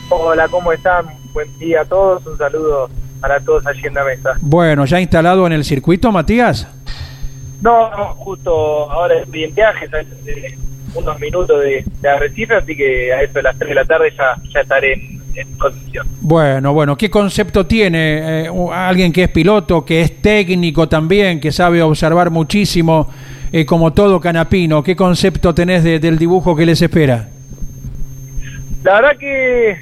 [0.08, 1.06] Hola, ¿cómo están?
[1.32, 2.26] Buen día a todos.
[2.26, 2.90] Un saludo
[3.20, 4.30] para todos allí en la mesa.
[4.40, 6.66] Bueno, ¿ya instalado en el circuito, Matías?
[7.62, 9.88] No, no, justo ahora estoy en viaje,
[10.94, 14.12] unos minutos de, de Arrecife, así que a eso de las 3 de la tarde
[14.16, 16.06] ya, ya estaré en, en Concepción.
[16.20, 21.52] Bueno, bueno, ¿qué concepto tiene eh, alguien que es piloto, que es técnico también, que
[21.52, 23.08] sabe observar muchísimo,
[23.52, 24.82] eh, como todo canapino?
[24.82, 27.28] ¿Qué concepto tenés de- del dibujo que les espera?
[28.82, 29.76] La verdad que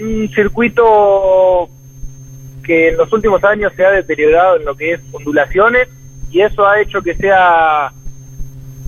[0.00, 1.68] un circuito
[2.62, 5.88] que en los últimos años se ha deteriorado en lo que es ondulaciones
[6.30, 7.92] y eso ha hecho que sea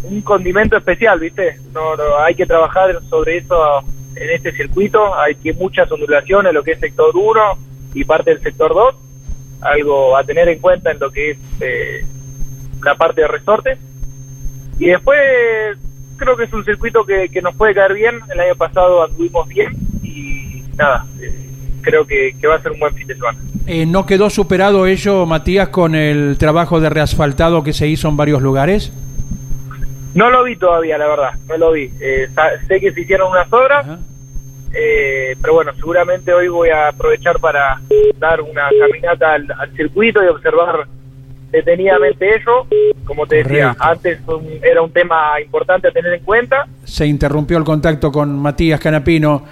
[0.05, 1.57] un condimento especial, ¿viste?
[1.73, 3.81] No, no, hay que trabajar sobre eso
[4.17, 7.41] en este circuito, hay que muchas ondulaciones, lo que es sector 1
[7.95, 8.95] y parte del sector 2,
[9.63, 12.05] algo a tener en cuenta en lo que es eh,
[12.83, 13.79] la parte de resorte.
[14.79, 15.19] Y después
[16.17, 19.49] creo que es un circuito que, que nos puede caer bien, el año pasado anduvimos
[19.49, 21.49] bien y nada, eh,
[21.83, 23.39] creo que, que va a ser un buen fin de semana.
[23.67, 28.17] Eh, ¿No quedó superado ello, Matías, con el trabajo de reasfaltado que se hizo en
[28.17, 28.93] varios lugares?
[30.15, 31.91] No lo vi todavía, la verdad, no lo vi.
[32.01, 32.29] Eh,
[32.69, 33.87] sé que se hicieron unas obras,
[34.75, 37.81] eh, pero bueno, seguramente hoy voy a aprovechar para
[38.19, 40.87] dar una caminata al, al circuito y observar
[41.51, 42.67] detenidamente ello.
[43.07, 43.85] Como te decía, Correcto.
[43.85, 46.67] antes un- era un tema importante a tener en cuenta.
[46.85, 49.43] Se interrumpió el contacto con Matías Canapino,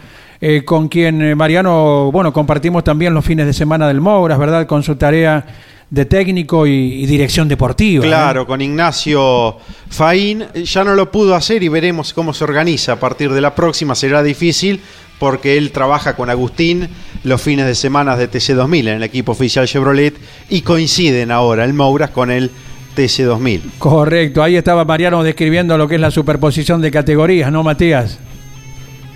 [0.44, 4.66] eh, con quien eh, Mariano, bueno, compartimos también los fines de semana del Mouras, ¿verdad?
[4.66, 5.46] Con su tarea
[5.88, 8.04] de técnico y, y dirección deportiva.
[8.04, 8.08] ¿eh?
[8.08, 9.56] Claro, con Ignacio
[9.88, 13.54] Faín ya no lo pudo hacer y veremos cómo se organiza a partir de la
[13.54, 13.94] próxima.
[13.94, 14.80] Será difícil
[15.20, 16.88] porque él trabaja con Agustín
[17.22, 20.16] los fines de semana de TC2000 en el equipo oficial Chevrolet
[20.50, 22.50] y coinciden ahora el Mouras con el
[22.96, 23.60] TC2000.
[23.78, 28.18] Correcto, ahí estaba Mariano describiendo lo que es la superposición de categorías, ¿no, Matías?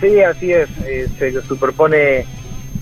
[0.00, 0.68] Sí, así es.
[0.84, 2.26] eh, se superpone.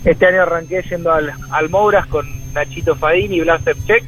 [0.04, 4.04] Este año arranqué yendo al, al Mouras con Nachito Faín y Blas Check.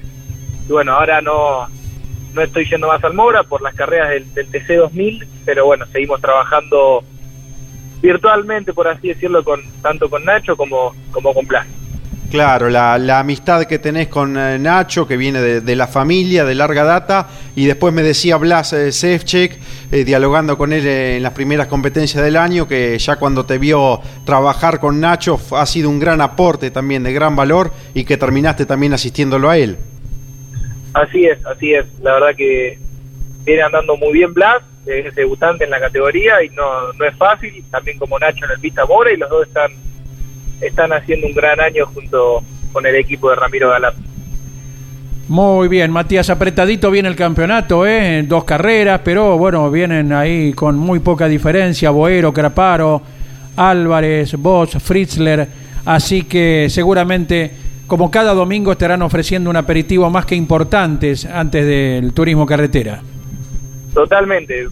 [0.68, 1.68] Y bueno, ahora no,
[2.34, 5.86] no estoy yendo más al Moura por las carreras del, del TC 2000, pero bueno,
[5.86, 7.02] seguimos trabajando
[8.02, 11.66] virtualmente, por así decirlo, con tanto con Nacho como, como con Blas.
[12.30, 16.44] Claro, la, la amistad que tenés con eh, Nacho, que viene de, de la familia,
[16.44, 21.22] de larga data, y después me decía Blas eh, eh, dialogando con él eh, en
[21.22, 25.88] las primeras competencias del año, que ya cuando te vio trabajar con Nacho ha sido
[25.88, 29.76] un gran aporte también, de gran valor, y que terminaste también asistiéndolo a él.
[30.94, 31.86] Así es, así es.
[32.02, 32.78] La verdad que
[33.44, 37.64] viene andando muy bien Blas, es debutante en la categoría y no, no es fácil,
[37.70, 39.70] también como Nacho en el Pista Mora y los dos están,
[40.60, 42.42] están haciendo un gran año junto
[42.72, 43.94] con el equipo de Ramiro Galán.
[45.28, 48.18] Muy bien, Matías, apretadito viene el campeonato, ¿eh?
[48.18, 53.02] En dos carreras, pero bueno, vienen ahí con muy poca diferencia, Boero, Craparo,
[53.56, 55.48] Álvarez, Bosch, Fritzler,
[55.84, 57.50] así que seguramente,
[57.88, 63.02] como cada domingo, estarán ofreciendo un aperitivo más que importantes antes del turismo carretera.
[63.94, 64.68] Totalmente.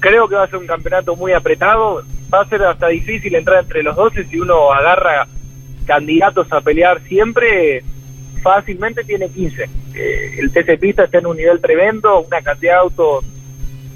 [0.00, 2.02] Creo que va a ser un campeonato muy apretado.
[2.32, 5.26] Va a ser hasta difícil entrar entre los 12 si uno agarra
[5.86, 7.84] candidatos a pelear siempre.
[8.42, 9.68] Fácilmente tiene 15.
[9.94, 13.24] Eh, el TC Pista está en un nivel tremendo, una cantidad de autos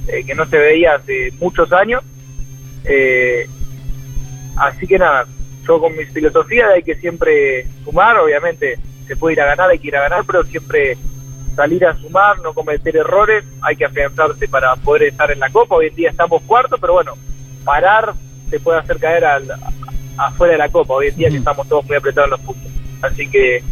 [0.09, 2.03] eh, que no se veía hace muchos años.
[2.85, 3.47] Eh,
[4.57, 5.27] así que nada,
[5.67, 9.79] yo con mi filosofía hay que siempre sumar, obviamente se puede ir a ganar, hay
[9.79, 10.97] que ir a ganar, pero siempre
[11.55, 15.77] salir a sumar, no cometer errores, hay que afianzarse para poder estar en la Copa.
[15.77, 17.13] Hoy en día estamos cuarto, pero bueno,
[17.65, 18.15] parar
[18.51, 19.51] se puede hacer caer al,
[20.17, 22.73] afuera de la Copa, hoy en día que estamos todos muy apretados en los puntos.
[23.03, 23.63] Así que,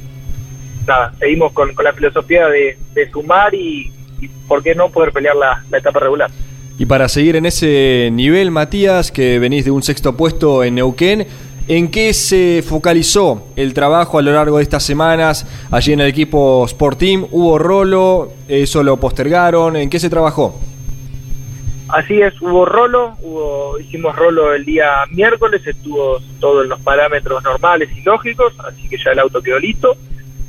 [0.87, 5.13] nada, seguimos con, con la filosofía de, de sumar y, y, ¿por qué no poder
[5.13, 6.31] pelear la, la etapa regular?
[6.79, 11.27] Y para seguir en ese nivel, Matías, que venís de un sexto puesto en Neuquén,
[11.69, 16.09] ¿en qué se focalizó el trabajo a lo largo de estas semanas allí en el
[16.09, 17.27] equipo Sport Team?
[17.31, 18.33] ¿Hubo rolo?
[18.49, 19.77] ¿Eso lo postergaron?
[19.77, 20.59] ¿En qué se trabajó?
[21.89, 27.45] Así es, hubo rolo, hubo, hicimos rolo el día miércoles, estuvo todo en los parámetros
[27.45, 29.95] normales y lógicos, así que ya el auto quedó listo.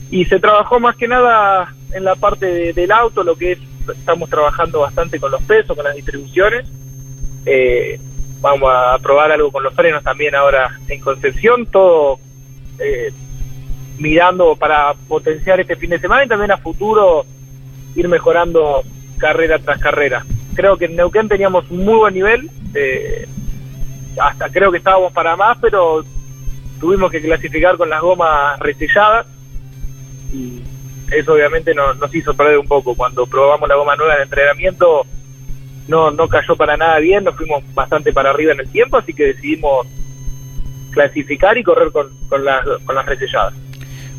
[0.09, 3.59] Y se trabajó más que nada en la parte de- del auto, lo que es,
[3.89, 6.66] estamos trabajando bastante con los pesos, con las distribuciones.
[7.45, 7.99] Eh,
[8.44, 12.20] vamos a probar algo con los frenos también ahora en Concepción, todo
[12.78, 13.10] eh,
[13.98, 17.26] mirando para potenciar este fin de semana y también a futuro
[17.96, 18.84] ir mejorando
[19.18, 20.26] carrera tras carrera.
[20.56, 23.26] Creo que en Neuquén teníamos un muy buen nivel, eh,
[24.20, 26.04] hasta creo que estábamos para más, pero
[26.82, 29.26] tuvimos que clasificar con las gomas reselladas
[30.34, 30.62] y
[31.12, 32.94] eso obviamente nos, nos hizo perder un poco.
[32.94, 35.06] Cuando probamos la goma nueva en entrenamiento
[35.88, 39.14] no, no cayó para nada bien, nos fuimos bastante para arriba en el tiempo, así
[39.14, 39.86] que decidimos
[40.92, 43.54] clasificar y correr con, con, las, con las reselladas.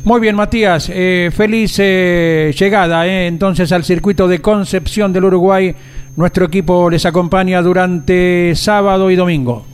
[0.03, 0.89] Muy bien, Matías.
[0.93, 5.73] eh, feliz eh, llegada eh, entonces al circuito de Concepción del Uruguay.
[6.15, 9.65] Nuestro equipo les acompaña durante sábado y domingo.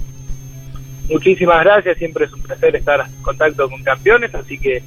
[1.09, 4.81] Muchísimas gracias, siempre es un placer estar en contacto con campeones, así que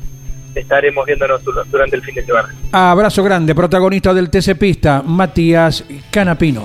[0.55, 2.49] estaremos viéndonos dur- durante el fin de semana.
[2.73, 6.63] Abrazo grande, protagonista del TC Pista, Matías Canapino.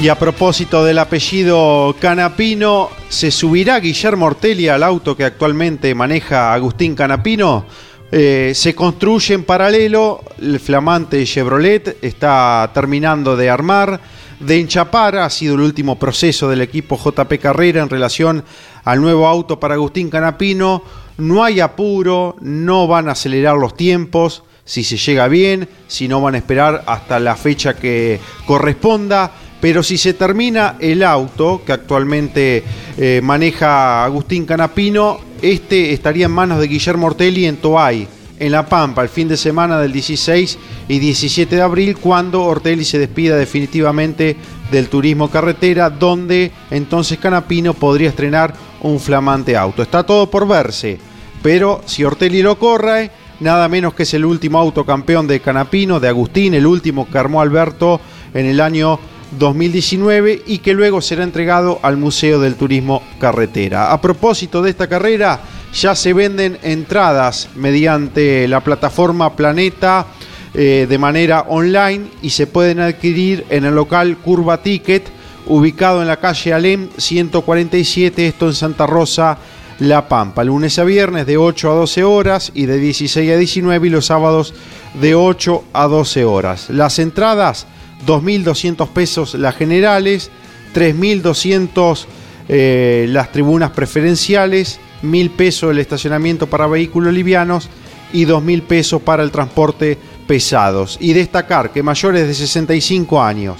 [0.00, 6.54] Y a propósito del apellido Canapino, ¿se subirá Guillermo Ortelli al auto que actualmente maneja
[6.54, 7.64] Agustín Canapino?
[8.12, 14.00] Eh, se construye en paralelo, el flamante Chevrolet está terminando de armar,
[14.38, 18.44] de enchapar, ha sido el último proceso del equipo JP Carrera en relación
[18.84, 20.84] al nuevo auto para Agustín Canapino.
[21.16, 26.20] No hay apuro, no van a acelerar los tiempos, si se llega bien, si no
[26.20, 29.32] van a esperar hasta la fecha que corresponda.
[29.60, 32.62] Pero si se termina el auto que actualmente
[32.96, 38.06] eh, maneja Agustín Canapino, este estaría en manos de Guillermo Ortelli en Toay,
[38.38, 42.84] en La Pampa, el fin de semana del 16 y 17 de abril, cuando Ortelli
[42.84, 44.36] se despida definitivamente
[44.70, 49.82] del turismo carretera, donde entonces Canapino podría estrenar un flamante auto.
[49.82, 50.98] Está todo por verse,
[51.42, 55.98] pero si Ortelli lo corre, nada menos que es el último auto campeón de Canapino,
[55.98, 58.00] de Agustín, el último que armó Alberto
[58.34, 59.00] en el año
[59.32, 63.92] 2019 y que luego será entregado al Museo del Turismo Carretera.
[63.92, 65.40] A propósito de esta carrera,
[65.72, 70.06] ya se venden entradas mediante la plataforma Planeta
[70.54, 75.04] eh, de manera online y se pueden adquirir en el local Curva Ticket,
[75.46, 79.38] ubicado en la calle Alem 147, esto en Santa Rosa,
[79.78, 83.86] La Pampa, lunes a viernes de 8 a 12 horas y de 16 a 19
[83.86, 84.54] y los sábados
[85.00, 86.70] de 8 a 12 horas.
[86.70, 87.66] Las entradas
[88.06, 90.30] 2.200 pesos las generales,
[90.74, 92.06] 3.200
[92.48, 97.68] eh, las tribunas preferenciales, 1.000 pesos el estacionamiento para vehículos livianos
[98.12, 100.96] y 2.000 pesos para el transporte pesados.
[101.00, 103.58] Y destacar que mayores de 65 años,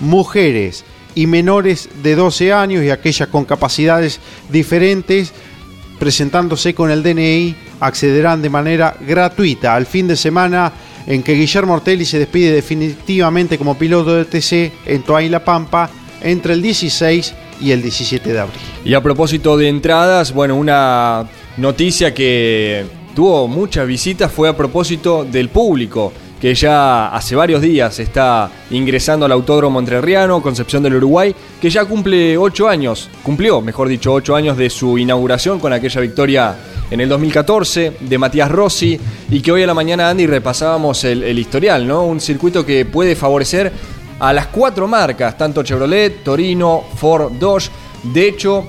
[0.00, 5.32] mujeres y menores de 12 años y aquellas con capacidades diferentes,
[5.98, 10.72] presentándose con el DNI, accederán de manera gratuita al fin de semana
[11.06, 15.90] en que Guillermo Ortelli se despide definitivamente como piloto de TC en Toay La Pampa
[16.20, 18.60] entre el 16 y el 17 de abril.
[18.84, 21.26] Y a propósito de entradas, bueno, una
[21.56, 22.84] noticia que
[23.14, 29.26] tuvo muchas visitas fue a propósito del público que ya hace varios días está ingresando
[29.26, 34.34] al Autódromo Entrerriano, Concepción del Uruguay, que ya cumple ocho años, cumplió, mejor dicho, ocho
[34.34, 36.56] años de su inauguración con aquella victoria
[36.90, 38.98] en el 2014 de Matías Rossi
[39.30, 42.04] y que hoy a la mañana, Andy, repasábamos el, historial, ¿no?
[42.04, 43.70] Un circuito que puede favorecer
[44.18, 47.70] a las cuatro marcas, tanto Chevrolet, Torino, Ford, Dodge.
[48.02, 48.66] De hecho,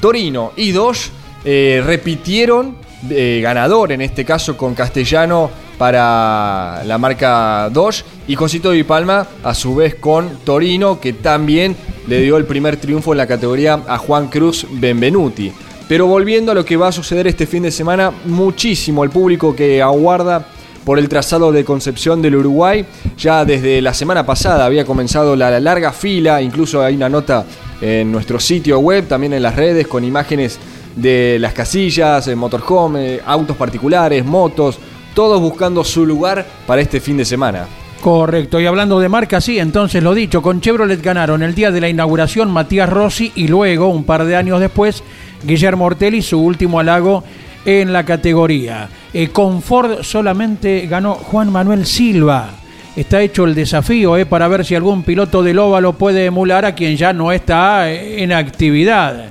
[0.00, 1.10] Torino y Dodge
[1.44, 2.76] eh, repitieron
[3.08, 5.50] eh, ganador, en este caso con Castellano
[5.80, 11.74] para la marca Dodge y Josito Di Palma a su vez con Torino que también
[12.06, 15.50] le dio el primer triunfo en la categoría a Juan Cruz Benvenuti.
[15.88, 19.56] Pero volviendo a lo que va a suceder este fin de semana, muchísimo el público
[19.56, 20.44] que aguarda
[20.84, 22.84] por el trazado de Concepción del Uruguay.
[23.16, 27.46] Ya desde la semana pasada había comenzado la larga fila, incluso hay una nota
[27.80, 30.58] en nuestro sitio web, también en las redes, con imágenes
[30.94, 34.78] de las casillas, motorhome, autos particulares, motos,
[35.14, 37.66] todos buscando su lugar para este fin de semana.
[38.00, 41.82] Correcto, y hablando de marca, sí, entonces lo dicho, con Chevrolet ganaron el día de
[41.82, 45.02] la inauguración Matías Rossi y luego, un par de años después,
[45.44, 47.22] Guillermo Ortelli, su último halago
[47.66, 48.88] en la categoría.
[49.12, 52.48] Eh, con Ford solamente ganó Juan Manuel Silva.
[52.96, 56.74] Está hecho el desafío eh, para ver si algún piloto del óvalo puede emular a
[56.74, 59.30] quien ya no está eh, en actividad.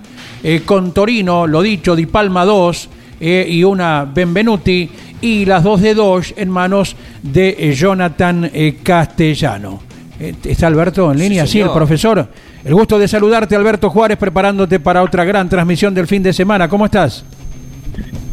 [0.64, 2.90] Con Torino, lo dicho, Di Palma 2
[3.22, 4.90] eh, y una Benvenuti
[5.22, 9.80] y las dos de Dodge en manos de eh, Jonathan eh, Castellano.
[10.20, 11.48] Eh, ¿Está Alberto en línea?
[11.48, 12.28] Sí, el profesor.
[12.64, 16.68] El gusto de saludarte, Alberto Juárez, preparándote para otra gran transmisión del fin de semana.
[16.68, 17.26] ¿Cómo estás?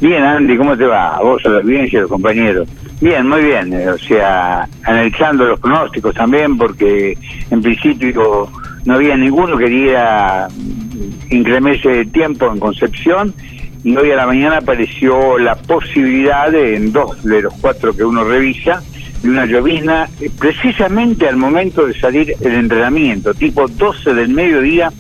[0.01, 1.17] Bien, Andy, ¿cómo te va?
[1.17, 2.69] A vos, a la audiencia, a los compañeros.
[3.01, 3.73] Bien, muy bien.
[3.89, 7.17] O sea, analizando los pronósticos también, porque
[7.51, 8.51] en principio
[8.85, 10.49] no había ninguno que diera
[11.31, 13.35] incremento de tiempo en Concepción
[13.87, 18.03] y hoy a la mañana apareció la posibilidad de, en dos de los cuatro que
[18.03, 18.83] uno revisa
[19.23, 24.93] de una llovizna eh, precisamente al momento de salir el entrenamiento, tipo 12 del mediodía,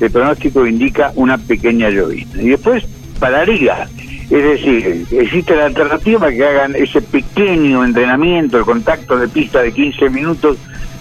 [0.00, 2.42] el pronóstico indica una pequeña llovizna.
[2.42, 2.82] Y después
[3.18, 3.86] pararía,
[4.30, 9.70] es decir, existe la alternativa que hagan ese pequeño entrenamiento, el contacto de pista de
[9.70, 10.56] 15 minutos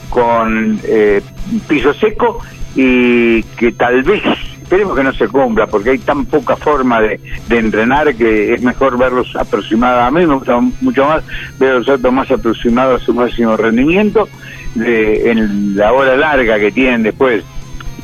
[0.10, 1.22] con eh,
[1.70, 2.42] piso seco
[2.76, 4.24] y que tal vez,
[4.70, 9.00] esperemos que no se cumpla, porque hay tan poca forma de, entrenar que es mejor
[9.00, 10.04] verlos aproximados.
[10.04, 10.28] A mí
[10.82, 11.24] mucho más
[11.58, 14.30] ver los autos más aproximados a su máximo rendimiento
[14.76, 17.44] de, en la hora larga que tienen después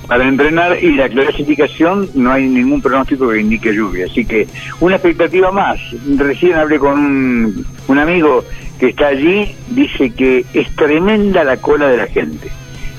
[0.07, 4.07] para entrenar y la clasificación no hay ningún pronóstico que indique lluvia.
[4.09, 4.47] Así que
[4.79, 5.79] una expectativa más.
[6.17, 8.43] Recién hablé con un amigo
[8.79, 12.49] que está allí, dice que es tremenda la cola de la gente.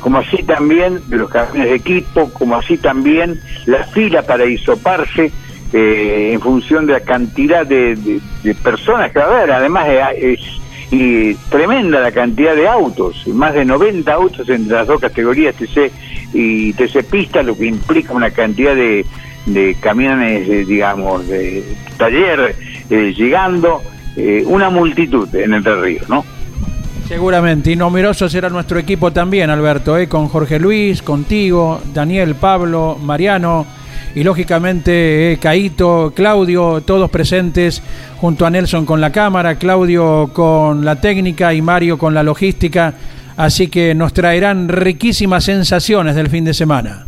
[0.06, 5.32] Como así también de los camiones de equipo, como así también la fila para hisoparse
[5.72, 9.50] eh, en función de la cantidad de, de- de personas que va a haber.
[9.50, 10.40] Además eh, es
[10.92, 15.90] y tremenda la cantidad de autos, más de 90 autos entre las dos categorías TC
[16.32, 19.04] y TC Pista, lo que implica una cantidad de,
[19.46, 21.64] de camiones, eh, digamos, de
[21.98, 22.54] taller
[22.90, 23.82] eh, llegando,
[24.16, 26.24] eh, una multitud en Entre Ríos, ¿no?
[27.08, 30.08] Seguramente, y numeroso será nuestro equipo también, Alberto, ¿eh?
[30.08, 33.64] con Jorge Luis, contigo, Daniel, Pablo, Mariano
[34.16, 37.80] y lógicamente eh, Caito, Claudio, todos presentes
[38.16, 42.94] junto a Nelson con la cámara, Claudio con la técnica y Mario con la logística.
[43.36, 47.06] Así que nos traerán riquísimas sensaciones del fin de semana.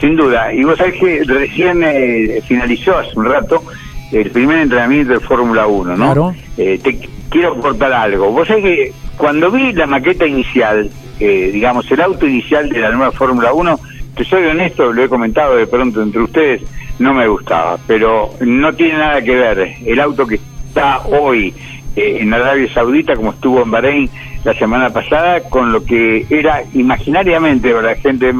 [0.00, 0.52] Sin duda.
[0.52, 3.64] Y vos sabés que recién eh, finalizó hace un rato
[4.12, 6.04] el primer entrenamiento de Fórmula 1, ¿no?
[6.04, 6.34] Claro.
[6.58, 8.30] Eh, te quiero aportar algo.
[8.30, 12.90] Vos sabés que cuando vi la maqueta inicial, eh, digamos, el auto inicial de la
[12.90, 13.80] nueva Fórmula 1,
[14.14, 16.62] te soy honesto, lo he comentado de pronto entre ustedes,
[16.98, 21.54] no me gustaba, pero no tiene nada que ver el auto que está hoy
[21.96, 24.10] eh, en Arabia Saudita, como estuvo en Bahrein
[24.44, 28.32] la semana pasada, con lo que era imaginariamente para la gente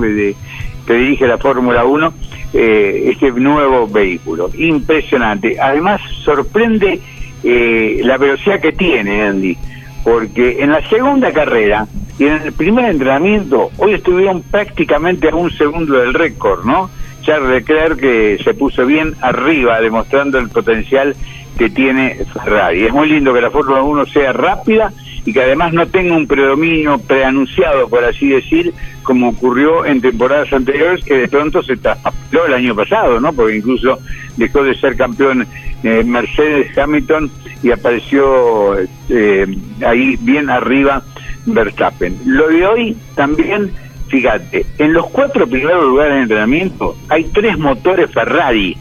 [0.86, 2.12] que dirige la Fórmula 1,
[2.52, 4.50] eh, este nuevo vehículo.
[4.54, 5.58] Impresionante.
[5.58, 7.00] Además, sorprende
[7.44, 9.56] eh, la velocidad que tiene, Andy,
[10.04, 11.86] porque en la segunda carrera
[12.18, 16.90] y en el primer entrenamiento, hoy estuvieron prácticamente a un segundo del récord, ¿no?
[17.22, 21.14] Charles Leclerc que se puso bien arriba, demostrando el potencial
[21.56, 22.84] que tiene Ferrari.
[22.86, 24.92] Es muy lindo que la Fórmula 1 sea rápida
[25.24, 30.52] y que además no tenga un predominio preanunciado, por así decir, como ocurrió en temporadas
[30.52, 32.10] anteriores, que de pronto se tapó
[32.46, 33.32] el año pasado, ¿no?
[33.32, 33.98] Porque incluso
[34.36, 35.46] dejó de ser campeón
[35.82, 37.30] eh, Mercedes Hamilton
[37.62, 38.78] y apareció
[39.08, 39.46] eh,
[39.86, 41.02] ahí bien arriba
[41.46, 42.16] Verstappen.
[42.24, 43.72] Lo de hoy también,
[44.08, 48.76] fíjate, en los cuatro primeros lugares de entrenamiento hay tres motores Ferrari.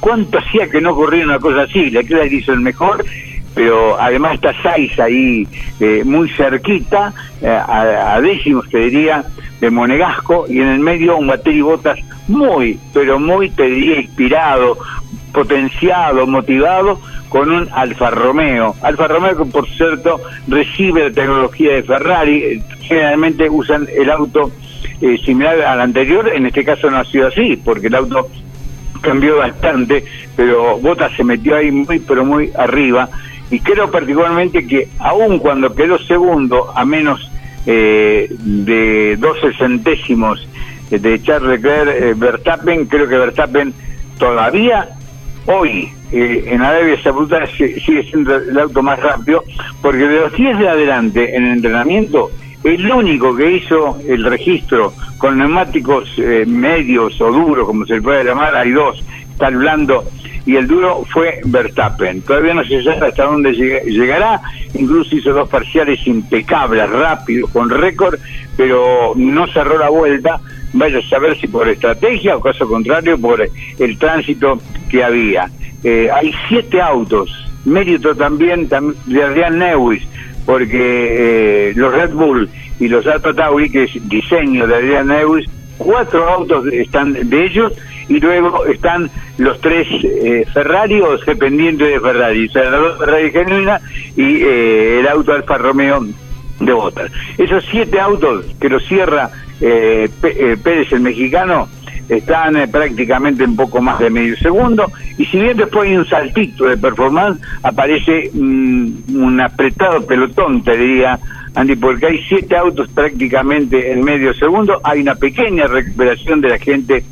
[0.00, 1.90] ¿Cuánto hacía que no ocurría una cosa así?
[1.90, 3.04] Leclerc hizo el mejor
[3.54, 5.46] pero además está Saiz ahí
[5.80, 9.24] eh, muy cerquita, eh, a, décimos te diría,
[9.60, 11.98] de Monegasco, y en el medio un Bateri Botas
[12.28, 14.78] muy, pero muy, te diría, inspirado,
[15.32, 18.74] potenciado, motivado, con un Alfa Romeo.
[18.82, 24.50] Alfa Romeo que por cierto recibe la tecnología de Ferrari, eh, generalmente usan el auto
[25.24, 28.28] similar al anterior, en este caso no ha sido así, porque el auto
[29.00, 30.04] cambió bastante,
[30.36, 33.08] pero Botas se metió ahí muy, pero muy arriba
[33.50, 37.30] y creo particularmente que aun cuando quedó segundo a menos
[37.66, 40.46] eh, de 12 centésimos
[40.90, 43.74] de Charles Leclerc eh, Verstappen, creo que Verstappen
[44.18, 44.88] todavía
[45.50, 49.44] hoy eh, en Arabia Saudita sigue siendo el auto más rápido,
[49.82, 52.30] porque de los 10 de adelante en el entrenamiento,
[52.64, 58.24] el único que hizo el registro con neumáticos medios o duros, como se le puede
[58.24, 60.04] llamar, hay dos, está el blando
[60.46, 62.22] y el duro fue Verstappen.
[62.22, 64.40] Todavía no se sabe hasta dónde llegará,
[64.74, 68.18] incluso hizo dos parciales impecables, rápidos, con récord,
[68.56, 70.40] pero no cerró la vuelta.
[70.72, 73.42] Vaya a saber si por estrategia o caso contrario por
[73.78, 75.50] el tránsito que había.
[75.82, 77.30] Eh, hay siete autos,
[77.64, 80.02] mérito también de Adrián Newis,
[80.46, 85.48] porque eh, los Red Bull y los Alfa Tauri, que es diseño de Adrián Newis,
[85.78, 87.72] cuatro autos están de ellos
[88.10, 89.08] y luego están
[89.38, 93.80] los tres eh, Ferrari o dependientes de Ferrari, la Ferrari genuina
[94.16, 96.04] y eh, el auto Alfa Romeo
[96.58, 97.10] de Botas.
[97.38, 99.30] Esos siete autos que los cierra
[99.60, 101.68] eh, Pérez el mexicano
[102.08, 104.90] están prácticamente en poco más de medio segundo.
[105.16, 110.76] Y si bien después hay un saltito de performance aparece mm, un apretado pelotón te
[110.76, 111.16] diría
[111.54, 114.80] Andy porque hay siete autos prácticamente en medio segundo.
[114.82, 117.04] Hay una pequeña recuperación de la gente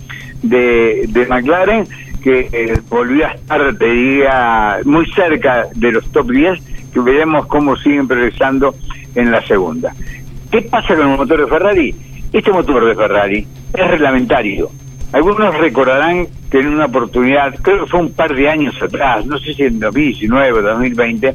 [0.43, 1.86] de, de McLaren,
[2.22, 6.61] que eh, volvió a estar, te diría, muy cerca de los top 10,
[6.93, 8.74] que veremos cómo siguen progresando
[9.14, 9.95] en la segunda.
[10.51, 11.95] ¿Qué pasa con el motor de Ferrari?
[12.32, 14.70] Este motor de Ferrari es reglamentario.
[15.12, 19.39] Algunos recordarán que en una oportunidad, creo que fue un par de años atrás, no
[19.39, 21.34] sé si en 2019 o 2020,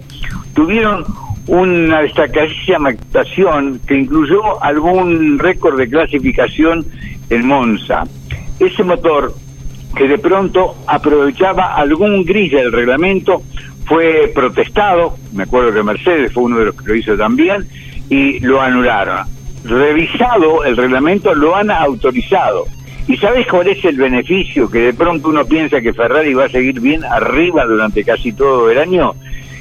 [0.53, 1.03] tuvieron
[1.47, 6.85] una destacadísima actuación que incluyó algún récord de clasificación
[7.29, 8.03] en Monza
[8.65, 9.33] ese motor
[9.95, 13.41] que de pronto aprovechaba algún gris del reglamento
[13.85, 17.67] fue protestado, me acuerdo que Mercedes fue uno de los que lo hizo también,
[18.09, 19.27] y lo anularon.
[19.63, 22.65] Revisado el reglamento, lo han autorizado.
[23.07, 24.69] ¿Y sabes cuál es el beneficio?
[24.69, 28.69] Que de pronto uno piensa que Ferrari va a seguir bien arriba durante casi todo
[28.69, 29.13] el año,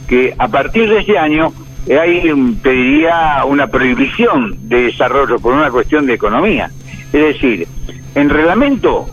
[0.07, 1.53] que a partir de ese año
[1.91, 2.33] hay,
[2.63, 6.71] pediría una prohibición de desarrollo por una cuestión de economía.
[7.13, 7.67] Es decir,
[8.15, 9.07] en reglamento,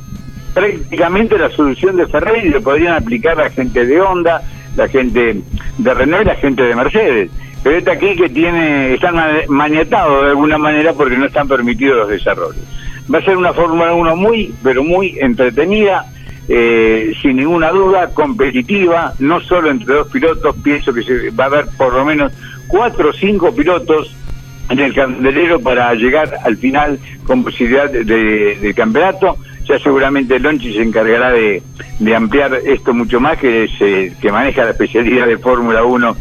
[0.54, 4.41] prácticamente la solución de Ferrari le podrían aplicar la gente de Honda,
[4.76, 5.41] la gente
[5.78, 7.32] de Renault y la gente de Mercedes.
[7.64, 9.16] Pero está aquí que tiene, están
[9.50, 12.64] maniatados de alguna manera porque no están permitidos los desarrollos.
[13.14, 16.06] Va a ser una Fórmula 1 muy, pero muy entretenida,
[16.47, 21.47] eh, sin ninguna duda, competitiva, no solo entre dos pilotos, pienso que se, va a
[21.47, 22.32] haber por lo menos
[22.68, 24.16] cuatro o cinco pilotos
[24.70, 29.38] en el candelero para llegar al final con posibilidad de, campeonato.
[29.67, 31.61] Ya seguramente Lonchi se encargará de,
[32.15, 36.15] ampliar esto mucho más, que, se, que maneja la especialidad de Fórmula 1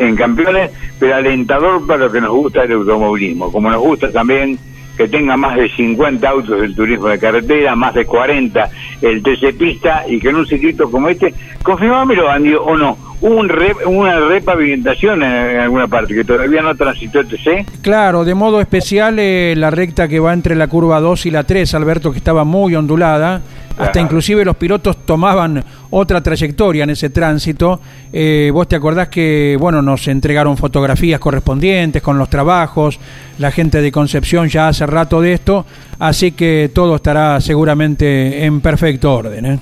[0.00, 4.58] en campeones, pero alentador para lo que nos gusta el automovilismo, como nos gusta también
[4.96, 8.70] que tenga más de 50 autos del turismo de carretera, más de 40
[9.00, 11.32] el TC Pista, y que en un circuito como este,
[11.62, 17.20] confirmámelo, Andy, o no, un re- una repavimentación en, alguna parte, que todavía no transitó
[17.20, 17.66] el TC.
[17.82, 21.44] Claro, de modo especial eh, la recta que va entre la curva 2 y la
[21.44, 23.40] 3, Alberto, que estaba muy ondulada.
[23.78, 27.80] Hasta inclusive los pilotos tomaban otra trayectoria en ese tránsito.
[28.12, 33.00] Eh, Vos te acordás que, bueno, nos entregaron fotografías correspondientes con los trabajos.
[33.38, 35.64] La gente de Concepción ya hace rato de esto.
[35.98, 39.46] Así que todo estará seguramente en perfecto orden.
[39.46, 39.58] ¿eh?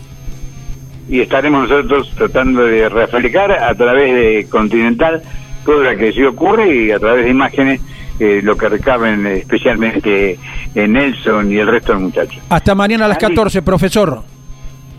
[1.09, 5.23] Y estaremos nosotros tratando de reflejar a través de Continental
[5.65, 7.81] todo lo que se ocurre y a través de imágenes
[8.21, 10.39] eh, lo que recaben especialmente
[10.75, 12.43] en Nelson y el resto de los muchachos.
[12.49, 14.23] Hasta mañana a las 14, profesor.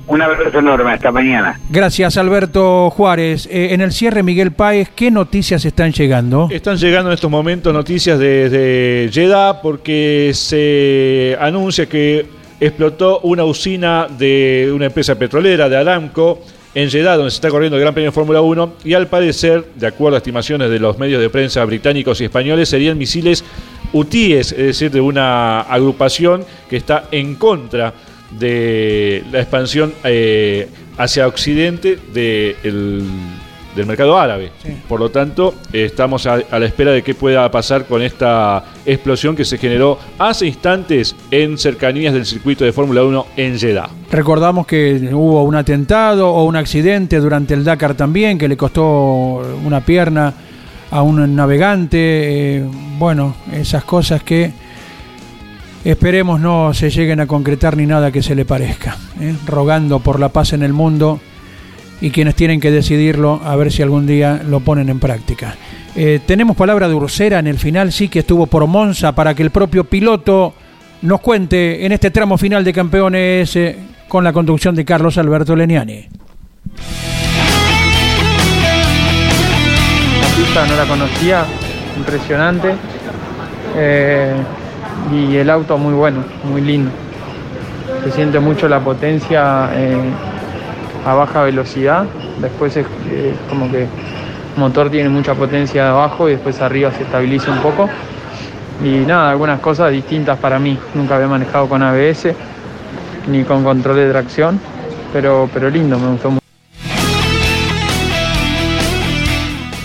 [0.07, 1.59] Un abrazo enorme, hasta mañana.
[1.69, 3.47] Gracias, Alberto Juárez.
[3.51, 6.47] Eh, en el cierre, Miguel Páez, ¿qué noticias están llegando?
[6.49, 12.25] Están llegando en estos momentos noticias desde Jeddah porque se anuncia que
[12.59, 16.41] explotó una usina de una empresa petrolera, de Aramco,
[16.75, 19.65] en Jeddah, donde se está corriendo el Gran Premio de Fórmula 1, y al parecer,
[19.75, 23.43] de acuerdo a estimaciones de los medios de prensa británicos y españoles, serían misiles
[23.91, 27.93] UTIES, es decir, de una agrupación que está en contra
[28.37, 33.03] de la expansión eh, hacia Occidente de el-
[33.79, 34.51] del mercado árabe.
[34.87, 39.35] Por lo tanto, estamos a, a la espera de qué pueda pasar con esta explosión
[39.35, 43.89] que se generó hace instantes en cercanías del circuito de Fórmula 1 en Jeddah.
[44.11, 49.41] Recordamos que hubo un atentado o un accidente durante el Dakar también, que le costó
[49.65, 50.33] una pierna
[50.91, 52.57] a un navegante.
[52.57, 52.63] eh,
[52.97, 54.51] bueno, esas cosas que
[55.83, 58.97] esperemos no se lleguen a concretar ni nada que se le parezca.
[59.19, 59.35] ¿eh?
[59.45, 61.19] Rogando por la paz en el mundo
[62.01, 65.55] y quienes tienen que decidirlo, a ver si algún día lo ponen en práctica.
[65.95, 69.43] Eh, tenemos palabra de Ursera en el final, sí que estuvo por Monza para que
[69.43, 70.53] el propio piloto
[71.01, 73.75] nos cuente en este tramo final de campeones eh,
[74.07, 76.07] con la conducción de Carlos Alberto Leniani.
[80.21, 81.45] La pista no la conocía,
[81.97, 82.75] impresionante.
[83.75, 84.33] Eh,
[85.13, 86.91] y el auto muy bueno, muy lindo.
[88.03, 89.69] Se siente mucho la potencia
[91.05, 92.05] a baja velocidad.
[92.39, 93.89] Después es eh, como que el
[94.57, 97.89] motor tiene mucha potencia abajo y después arriba se estabiliza un poco.
[98.83, 100.77] Y nada, algunas cosas distintas para mí.
[100.93, 102.33] Nunca había manejado con ABS
[103.27, 104.59] ni con control de tracción,
[105.13, 106.48] pero, pero lindo, me gustó mucho.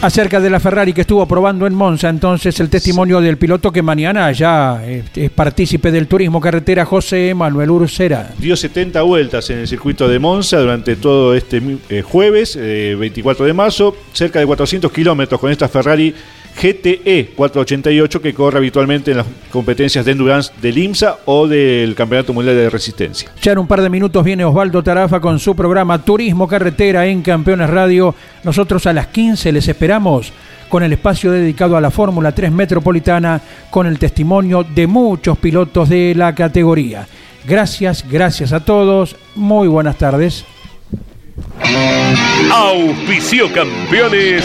[0.05, 3.81] Acerca de la Ferrari que estuvo probando en Monza, entonces el testimonio del piloto que
[3.81, 8.35] mañana ya eh, es partícipe del turismo carretera José Manuel Ursera.
[8.37, 13.47] Dio 70 vueltas en el circuito de Monza durante todo este eh, jueves, eh, 24
[13.47, 16.15] de marzo, cerca de 400 kilómetros con esta Ferrari
[16.61, 22.33] GTE 488 que corre habitualmente en las competencias de endurance del IMSA o del Campeonato
[22.33, 23.31] Mundial de Resistencia.
[23.43, 27.23] Ya en un par de minutos viene Osvaldo Tarafa con su programa Turismo Carretera en
[27.23, 28.15] Campeones Radio.
[28.45, 30.33] Nosotros a las 15 les esperamos
[30.69, 33.41] con el espacio dedicado a la Fórmula 3 Metropolitana
[33.71, 37.07] con el testimonio de muchos pilotos de la categoría.
[37.47, 39.17] Gracias, gracias a todos.
[39.35, 40.45] Muy buenas tardes.
[42.51, 44.45] Auspicio campeones.